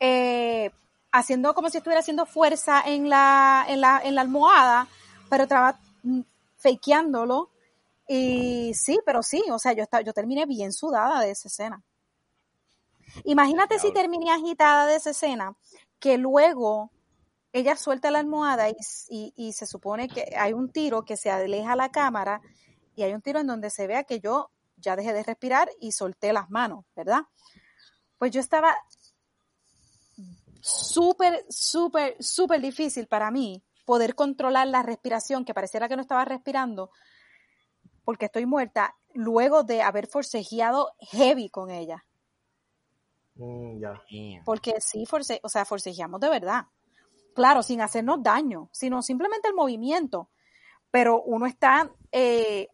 [0.01, 0.71] eh,
[1.13, 4.87] haciendo como si estuviera haciendo fuerza en la, en la, en la almohada,
[5.29, 5.79] pero estaba
[6.57, 7.51] fakeándolo.
[8.07, 11.83] Y sí, pero sí, o sea, yo, estaba, yo terminé bien sudada de esa escena.
[13.25, 15.57] Imagínate si terminé agitada de esa escena,
[15.99, 16.91] que luego
[17.53, 18.77] ella suelta la almohada y,
[19.09, 22.41] y, y, se supone que hay un tiro que se aleja la cámara
[22.95, 25.93] y hay un tiro en donde se vea que yo ya dejé de respirar y
[25.93, 27.23] solté las manos, ¿verdad?
[28.19, 28.77] Pues yo estaba
[30.61, 36.25] súper, súper, súper difícil para mí poder controlar la respiración, que pareciera que no estaba
[36.25, 36.91] respirando,
[38.05, 42.05] porque estoy muerta, luego de haber forcejeado heavy con ella.
[43.39, 44.03] Mm, ya.
[44.45, 46.67] Porque sí, force, o sea, forcejeamos de verdad.
[47.35, 50.29] Claro, sin hacernos daño, sino simplemente el movimiento.
[50.91, 52.69] Pero uno está, eh,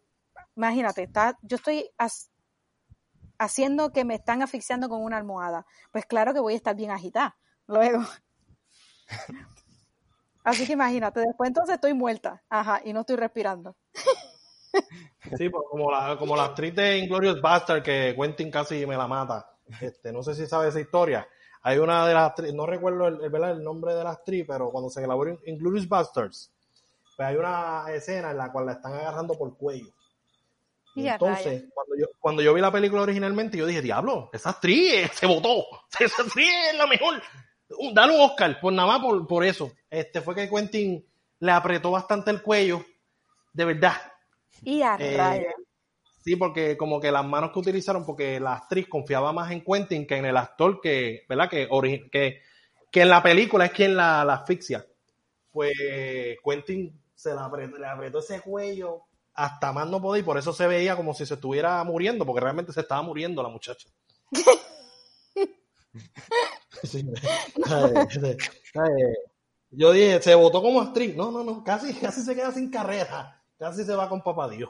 [0.55, 2.31] imagínate, está, yo estoy as,
[3.37, 5.65] haciendo que me están asfixiando con una almohada.
[5.91, 7.37] Pues claro que voy a estar bien agitada
[7.67, 8.03] luego.
[10.43, 13.75] Así que imagínate, después entonces estoy muerta, ajá, y no estoy respirando.
[15.37, 19.07] Sí, pues como la, como la actriz de Inglorious Bastard que Quentin casi me la
[19.07, 19.54] mata.
[19.81, 21.27] Este, no sé si sabe esa historia.
[21.61, 24.69] Hay una de las actrices, no recuerdo el, el, el, nombre de la actriz, pero
[24.69, 26.51] cuando se grabó Inglorious Bastards,
[27.17, 29.87] pues hay una escena en la cual la están agarrando por el cuello.
[30.95, 35.11] Y entonces, cuando yo, cuando yo vi la película originalmente, yo dije, diablo, esa actriz
[35.13, 35.65] se votó.
[35.99, 37.21] Esa actriz es la mejor.
[37.93, 39.71] Dale un Oscar, por nada más por, por eso.
[39.89, 41.05] Este fue que Quentin
[41.39, 42.85] le apretó bastante el cuello,
[43.51, 43.95] de verdad.
[44.61, 45.53] Y a eh,
[46.25, 50.07] Sí, porque como que las manos que utilizaron, porque la actriz confiaba más en Quentin
[50.07, 51.47] que en el actor que, ¿verdad?
[51.47, 51.69] Que,
[52.11, 52.41] que,
[52.91, 54.83] que en la película es quien la, la asfixia.
[55.51, 55.73] Pues
[56.43, 59.03] Quentin se la apretó, le apretó ese cuello
[59.35, 62.41] hasta más no podía y por eso se veía como si se estuviera muriendo, porque
[62.41, 63.87] realmente se estaba muriendo la muchacha.
[66.83, 67.03] Sí.
[67.69, 67.93] Ay,
[68.75, 69.13] ay,
[69.71, 71.15] yo dije, se votó como actriz.
[71.15, 73.43] No, no, no, casi, casi se queda sin carrera.
[73.57, 74.69] Casi se va con papá Dios.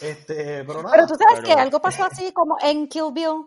[0.00, 1.46] Este, pero, nada, pero tú sabes pero...
[1.46, 3.46] que algo pasó así como en Kill Bill.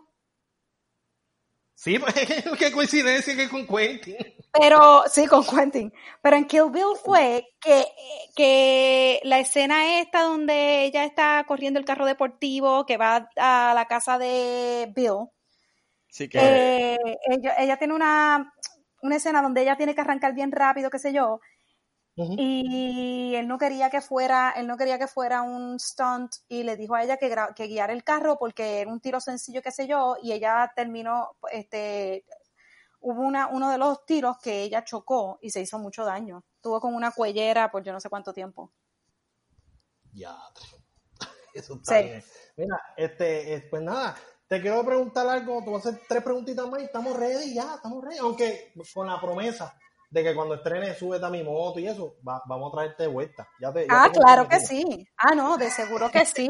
[1.74, 1.96] Sí,
[2.58, 4.16] qué coincidencia que con Quentin.
[4.52, 5.92] Pero, sí, con Quentin.
[6.20, 7.86] Pero en Kill Bill fue que,
[8.34, 13.84] que la escena esta donde ella está corriendo el carro deportivo que va a la
[13.86, 15.28] casa de Bill.
[16.08, 16.38] Sí, que...
[16.40, 16.98] Eh,
[17.30, 18.52] ella, ella, tiene una,
[19.02, 21.40] una escena donde ella tiene que arrancar bien rápido, qué sé yo,
[22.18, 22.34] uh -huh.
[22.38, 26.76] y él no quería que fuera, él no quería que fuera un stunt y le
[26.76, 29.86] dijo a ella que, que guiara el carro porque era un tiro sencillo, qué sé
[29.86, 32.24] yo, y ella terminó, este,
[33.00, 36.44] hubo una, uno de los tiros que ella chocó y se hizo mucho daño.
[36.60, 38.72] Tuvo con una cuellera por yo no sé cuánto tiempo.
[40.12, 40.36] Ya,
[41.54, 42.04] eso está Sí.
[42.04, 42.24] bien.
[42.56, 44.16] Mira, este, eh, pues nada,
[44.48, 47.74] te quiero preguntar algo, te voy a hacer tres preguntitas más y estamos ready ya,
[47.76, 49.78] estamos ready, aunque con la promesa
[50.10, 53.08] de que cuando estrene súbete a mi moto y eso, va- vamos a traerte de
[53.08, 53.48] vuelta.
[53.60, 55.06] Ya te, ya Ah, te claro que sí.
[55.18, 56.48] Ah, no, de seguro que sí.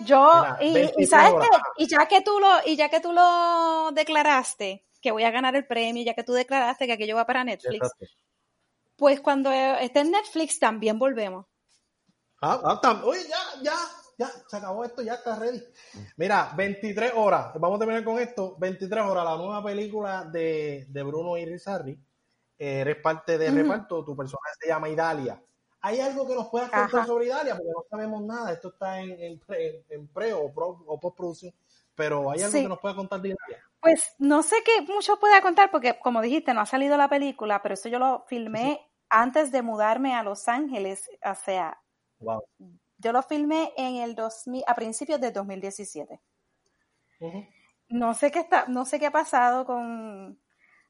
[0.00, 1.48] Yo, Mira, y, y 23 sabes horas.
[1.76, 5.30] que, y ya que tú lo, y ya que tú lo declaraste, que voy a
[5.30, 7.90] ganar el premio, ya que tú declaraste que aquello va para Netflix,
[8.96, 11.46] pues cuando esté en Netflix también volvemos.
[12.40, 13.76] Ah, ah, tam- oye, ya, ya,
[14.18, 15.62] ya, se acabó esto, ya está ready.
[16.16, 18.56] Mira, 23 horas, vamos a terminar con esto.
[18.58, 21.98] 23 horas, la nueva película de, de Bruno Irizarry.
[22.64, 25.38] Eh, eres parte de reparto, tu personaje se llama Idalia.
[25.82, 27.06] ¿Hay algo que nos puedas contar Ajá.
[27.06, 27.54] sobre Idalia?
[27.56, 31.52] Porque no sabemos nada, esto está en, en pre, en pre o, pro- o postproducción.
[31.94, 32.62] Pero ¿hay algo Sí.
[32.62, 33.62] que nos puedas contar de Idalia?
[33.80, 37.60] Pues no sé qué mucho pueda contar porque, como dijiste, no ha salido la película,
[37.62, 41.78] pero eso yo lo filmé antes de mudarme a Los Ángeles, o sea,
[42.20, 42.42] Wow.
[42.96, 46.18] yo lo filmé en el 2000, a principios de 2017.
[47.20, 47.44] Ujú.
[47.90, 50.40] No sé qué está, no sé qué ha pasado con,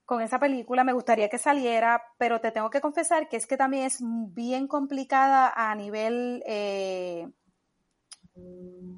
[0.05, 3.57] con esa película, me gustaría que saliera, pero te tengo que confesar que es que
[3.57, 7.29] también es bien complicada a nivel eh,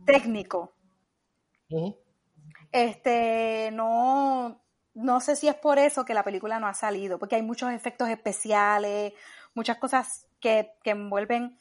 [0.05, 0.73] técnico.
[2.73, 4.61] Este, no,
[4.95, 7.71] no sé si es por eso que la película no ha salido, porque hay muchos
[7.73, 9.13] efectos especiales,
[9.55, 11.57] muchas cosas que, que envuelven.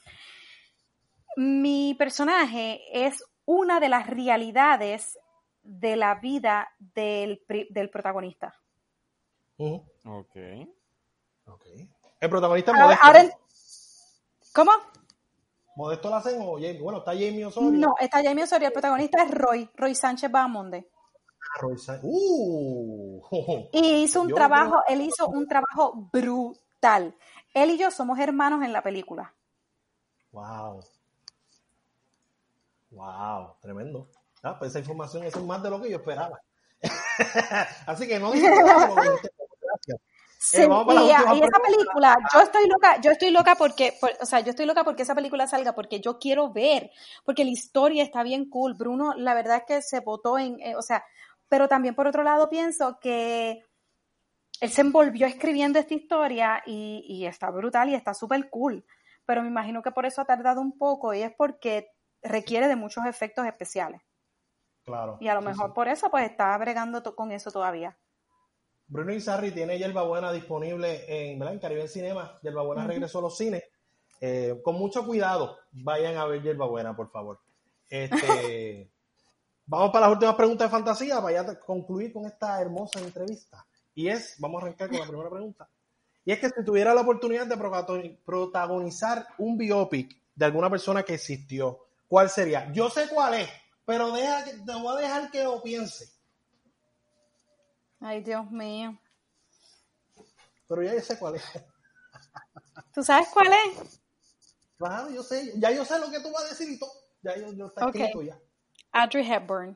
[1.38, 5.20] Mi personaje es una de las realidades
[5.62, 8.56] de la vida del, del protagonista.
[9.58, 9.84] Ujú.
[10.06, 10.36] Ok.
[11.48, 11.66] Ok.
[12.20, 13.06] El protagonista es Modesto.
[13.06, 13.32] ahora en-
[14.54, 14.72] ¿Cómo?
[15.76, 16.80] ¿Modesto lo hacen o Jamie?
[16.82, 17.72] Bueno, está Jamie Osorio.
[17.72, 20.88] No, está Jamie Osorio, el protagonista es Roy, Roy Sánchez Bahamonde.
[21.42, 23.22] Ah, Roy Sa- Uh.
[23.74, 27.16] Y hizo un trabajo, él hizo un trabajo brutal.
[27.54, 29.34] Él y yo somos hermanos en la película.
[30.32, 30.80] Wow.
[32.92, 34.08] Wow, tremendo.
[34.44, 36.40] Ah, pues esa información eso es más de lo que yo esperaba.
[37.88, 39.18] Así que no dijiste nada, pero
[40.54, 41.24] Gracias.
[41.26, 44.66] Sí, y, esa película, yo estoy loca, yo estoy loca porque, o sea, yo estoy
[44.66, 46.92] loca porque esa película salga, porque yo quiero ver,
[47.24, 48.74] porque la historia está bien cool.
[48.76, 51.04] Bruno, la verdad es que se votó en, eh, o sea,
[51.48, 53.64] pero también por otro lado pienso que
[54.62, 58.86] él se envolvió escribiendo esta historia y, y está brutal y está súper cool.
[59.26, 61.92] Pero me imagino que por eso ha tardado un poco y es porque
[62.22, 64.02] requiere de muchos efectos especiales.
[64.84, 65.18] Claro.
[65.20, 67.98] Y a lo mejor por eso pues está bregando con eso todavía.
[68.88, 71.56] Bruno Izarri tiene Yerba Buena disponible en, ¿verdad?
[71.56, 72.40] en Caribe Cinema.
[72.42, 73.64] Yerba Buena regresó a los cines.
[74.22, 77.40] Eh, con mucho cuidado, vayan a ver Yerba Buena, por favor.
[77.90, 78.90] Este,
[79.66, 83.66] vamos para las últimas preguntas de fantasía para ya concluir con esta hermosa entrevista.
[83.94, 85.68] Y es, vamos a arrancar con la primera pregunta.
[86.26, 91.14] Y es que si tuviera la oportunidad de protagonizar un biopic de alguna persona que
[91.14, 92.72] existió, ¿cuál sería?
[92.74, 93.50] Yo sé cuál es,
[93.86, 96.15] pero deja, te voy a dejar que lo piense.
[98.06, 98.96] Ay, Dios mío.
[100.68, 101.44] Pero ya yo sé cuál es.
[102.94, 104.00] ¿Tú sabes cuál es?
[104.78, 105.54] Claro, yo sé.
[105.56, 106.92] Ya yo sé lo que tú vas a decir y todo.
[107.24, 108.38] Ya yo, yo está escrito ya.
[108.92, 109.76] Audrey Hepburn.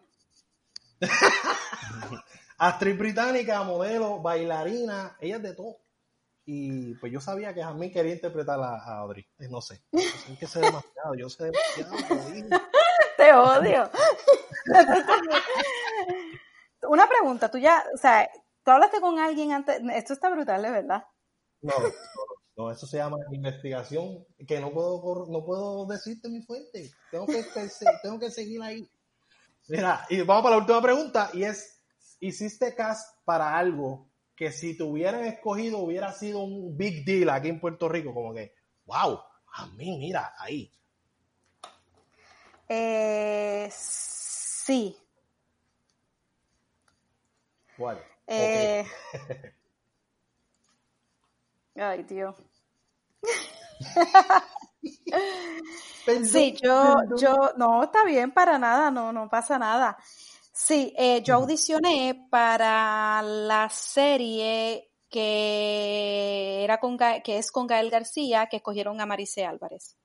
[2.59, 5.77] Actriz británica, modelo, bailarina, ella es de todo.
[6.45, 9.25] Y pues yo sabía que Jamie quería interpretar a, Audrey.
[9.39, 9.81] Eh, no sé.
[9.91, 11.15] Es que sé demasiado.
[11.15, 12.59] Yo sé demasiado.
[13.17, 13.89] Te odio.
[16.89, 18.27] Una pregunta, tú ya, o sea,
[18.63, 21.03] tú hablaste con alguien antes, esto está brutal, ¿de verdad?
[21.61, 21.73] No,
[22.57, 27.45] no, eso se llama investigación, que no puedo, no puedo decirte mi fuente, tengo que,
[28.01, 28.89] tengo que seguir ahí.
[29.67, 31.79] Mira, y vamos para la última pregunta, y es,
[32.19, 37.49] ¿hiciste cast para algo que si te hubieran escogido hubiera sido un big deal aquí
[37.49, 38.15] en Puerto Rico?
[38.15, 39.19] Como que, wow,
[39.53, 40.71] a mí, mira, ahí.
[42.67, 44.97] Eh, sí,
[47.79, 48.03] ¿Cuál?
[48.27, 48.85] Eh...
[51.75, 52.35] Ay, tío.
[56.25, 59.97] sí, yo, yo, no, está bien, para nada, no, no pasa nada.
[60.51, 68.47] Sí, eh, yo audicioné para la serie que era con que es con Gael García,
[68.47, 69.95] que escogieron a Marice Álvarez.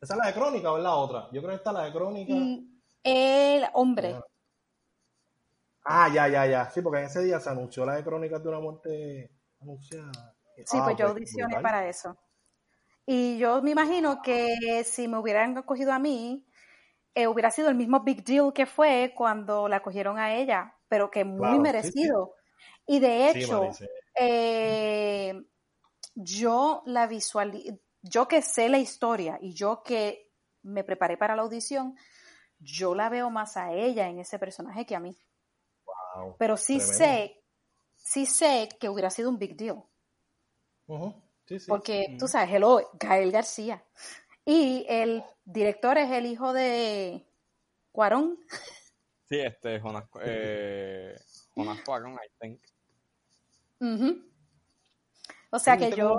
[0.00, 1.28] ¿Esa es la de Crónica o es la otra?
[1.30, 2.34] Yo creo que está la de Crónica.
[2.34, 2.72] Mm,
[3.02, 4.16] el hombre.
[5.84, 6.70] Ah, ya, ya, ya.
[6.70, 9.30] Sí, porque en ese día se anunció la de crónicas de una muerte
[9.60, 10.34] anunciada.
[10.64, 12.16] Sí, pues yo audicioné para eso.
[13.04, 16.46] Y yo me imagino que si me hubieran cogido a mí,
[17.14, 21.10] eh, hubiera sido el mismo big deal que fue cuando la cogieron a ella, pero
[21.10, 22.34] que muy merecido.
[22.86, 23.70] Y de hecho,
[24.18, 25.34] eh,
[26.14, 30.32] yo la visualicé, yo que sé la historia y yo que
[30.62, 31.96] me preparé para la audición,
[32.62, 35.16] yo la veo más a ella en ese personaje que a mí.
[36.38, 37.42] Pero sí sé,
[37.96, 39.82] sí sé que hubiera sido un big deal.
[41.68, 43.82] Porque tú sabes, hello, Gael García.
[44.44, 47.24] Y el director es el hijo de
[47.92, 48.38] Cuarón.
[49.28, 51.18] Sí, este es Jonas, eh,
[51.56, 52.60] Jonas Cuarón, I think.
[55.50, 56.18] O sea que yo.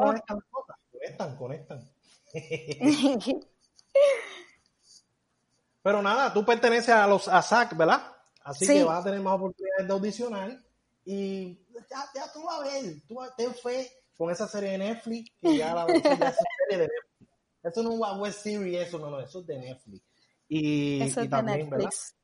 [0.91, 1.91] Conectan, conectan.
[5.84, 8.01] Pero nada, tú perteneces a los ASAC, ¿verdad?
[8.43, 10.63] Así que vas a tener más oportunidades de audicionar.
[11.05, 11.55] Y
[11.89, 15.57] ya, ya tú vas a ver, tú ten fe con esa serie de Netflix, que
[15.57, 16.01] ya la esa
[16.69, 17.29] serie de Netflix.
[17.61, 20.03] Eso no es una web series, eso no, no, eso es de Netflix.
[20.47, 22.15] Y, eso es también, de Netflix.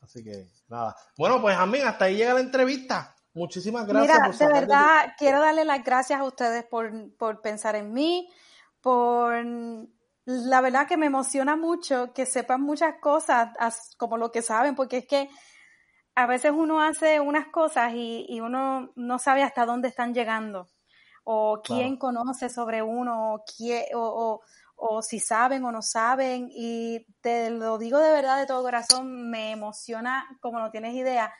[0.00, 0.96] Así que nada.
[1.16, 3.14] Bueno, pues a mí hasta ahí llega la entrevista.
[3.34, 4.40] Muchísimas gracias.
[4.40, 8.30] Mira, de verdad, quiero darle las gracias a ustedes por, por pensar en mí,
[8.80, 9.34] por
[10.24, 13.50] la verdad que me emociona mucho que sepan muchas cosas
[13.96, 15.28] como lo que saben, porque es que
[16.14, 20.68] a veces uno hace unas cosas y, uno no sabe hasta dónde están llegando,
[21.24, 24.40] o quién conoce sobre uno, o, quién, o,
[24.76, 29.30] o, si saben o no saben, y te lo digo de verdad, de todo corazón,
[29.30, 31.32] me emociona como no tienes idea.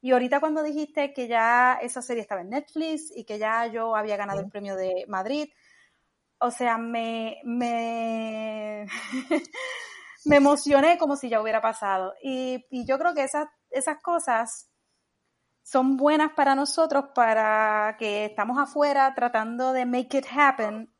[0.00, 3.96] Y ahorita cuando dijiste que ya esa serie estaba en Netflix y que ya yo
[3.96, 5.48] había ganado el premio de Madrid,
[6.40, 8.86] o sea, me, me,
[10.24, 12.14] me emocioné como si ya hubiera pasado.
[12.22, 14.70] Y, y yo creo que esas, esas cosas
[15.62, 20.94] son buenas para nosotros, para que estamos afuera tratando de make it happen,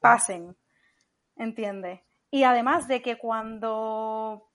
[0.00, 0.56] pasen,
[1.36, 2.00] ¿entiendes?
[2.30, 4.50] Y además de que cuando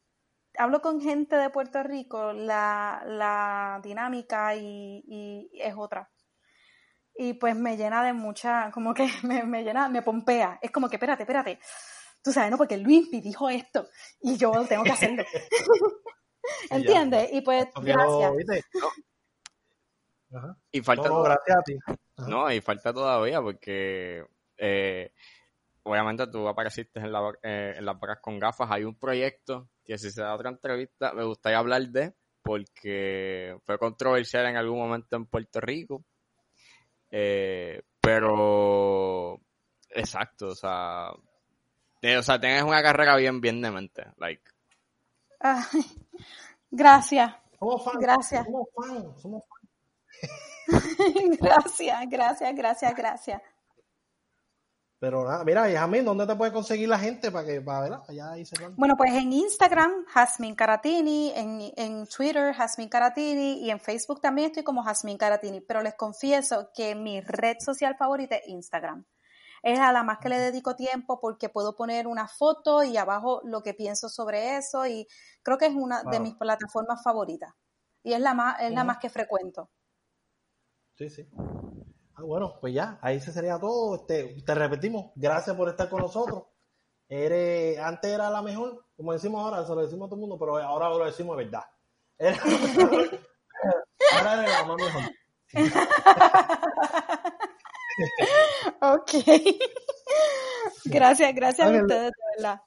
[0.58, 6.10] hablo con gente de Puerto Rico, la, la dinámica y, y es otra
[7.22, 10.58] y pues me llena de mucha, como que me, me, llena, me pompea.
[10.62, 11.60] Es como que, espérate, espérate.
[12.24, 12.58] Tú sabes, ¿no?
[12.58, 13.90] Porque Luis dijo esto
[14.22, 15.24] y yo tengo que hacerlo.
[16.72, 17.30] ¿Entiendes?
[17.34, 18.32] Y pues, gracias.
[20.34, 20.56] Ajá.
[20.72, 21.78] Y falta No, gracias a ti.
[21.86, 22.30] Ajá.
[22.30, 24.26] No, y falta todavía porque
[24.58, 25.12] eh,
[25.84, 28.72] obviamente tú apareciste en, la, eh, en las vacas con gafas.
[28.72, 32.14] Hay un proyecto que si se da otra entrevista me gustaría hablar de
[32.44, 36.06] porque fue controversial en algún momento en Puerto Rico.
[37.12, 39.40] Eh, pero
[39.90, 41.12] exacto, o sea,
[42.02, 44.06] eh, o sea, tienes una carrera bien, bien de mente.
[44.18, 44.44] Like,
[45.40, 45.64] Ay,
[46.72, 47.98] gracias, Somos fans.
[48.00, 48.46] Gracias.
[48.46, 49.22] Somos fans.
[49.22, 49.60] Somos fans.
[51.40, 53.42] gracias, gracias, gracias, gracias.
[55.00, 58.04] Pero nada, mira, Yasmin, ¿dónde te puede conseguir la gente para que, para verla?
[58.10, 58.76] Allá ahí cerrando.
[58.78, 64.48] Bueno, pues en Instagram, Jasmine Caratini, en, en Twitter, Jasmine Caratini, y en Facebook también
[64.48, 69.06] estoy como Jasmine Caratini, pero les confieso que mi red social favorita es Instagram.
[69.64, 73.42] Es a la más que le dedico tiempo porque puedo poner una foto y abajo
[73.46, 75.08] lo que pienso sobre eso y
[75.44, 77.54] creo que es una de mis plataformas favoritas.
[78.04, 79.70] Y es la más, es la más que frecuento.
[80.96, 81.30] Sí, sí.
[82.20, 83.96] Ah, bueno, pues ya, ahí se sería todo.
[83.96, 86.44] Este, te repetimos, gracias por estar con nosotros.
[87.08, 90.38] Eres, antes era la mejor, como decimos ahora, se lo decimos a todo el mundo,
[90.38, 91.64] pero ahora lo decimos de verdad.
[92.18, 92.38] Era-
[94.18, 95.02] ahora eres la más mejor.
[98.82, 99.12] Ok.
[100.86, 102.62] gracias, gracias a ustedes, de verdad.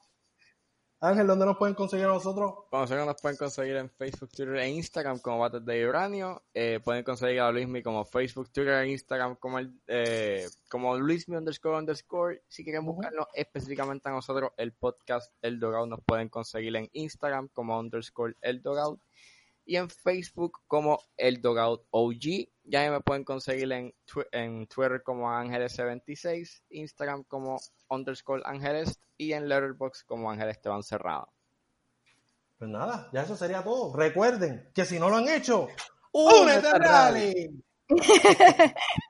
[1.05, 2.53] Ángel, ¿dónde nos pueden conseguir a nosotros?
[2.69, 6.41] Como nosotros nos pueden conseguir en Facebook, Twitter e Instagram como Bates de Uranio.
[6.53, 11.35] Eh, pueden conseguir a Luismi como Facebook, Twitter e Instagram como, el, eh, como Luismi
[11.35, 12.43] underscore underscore.
[12.47, 17.49] Si quieren buscarnos específicamente a nosotros, el podcast El Dogout nos pueden conseguir en Instagram
[17.49, 19.01] como underscore El Dogout.
[19.65, 22.49] Y en Facebook como El Dogout OG.
[22.65, 23.93] Ya me pueden conseguir en,
[24.31, 27.59] en Twitter como Ángeles76, Instagram como
[27.89, 31.29] underscore Ángeles y en Letterboxd como Ángel Esteban Cerrado.
[32.57, 33.95] Pues nada, ya eso sería todo.
[33.95, 35.67] Recuerden que si no lo han hecho,
[36.11, 37.33] ¡Únete ¡únete al al rally!
[37.33, 37.63] rally!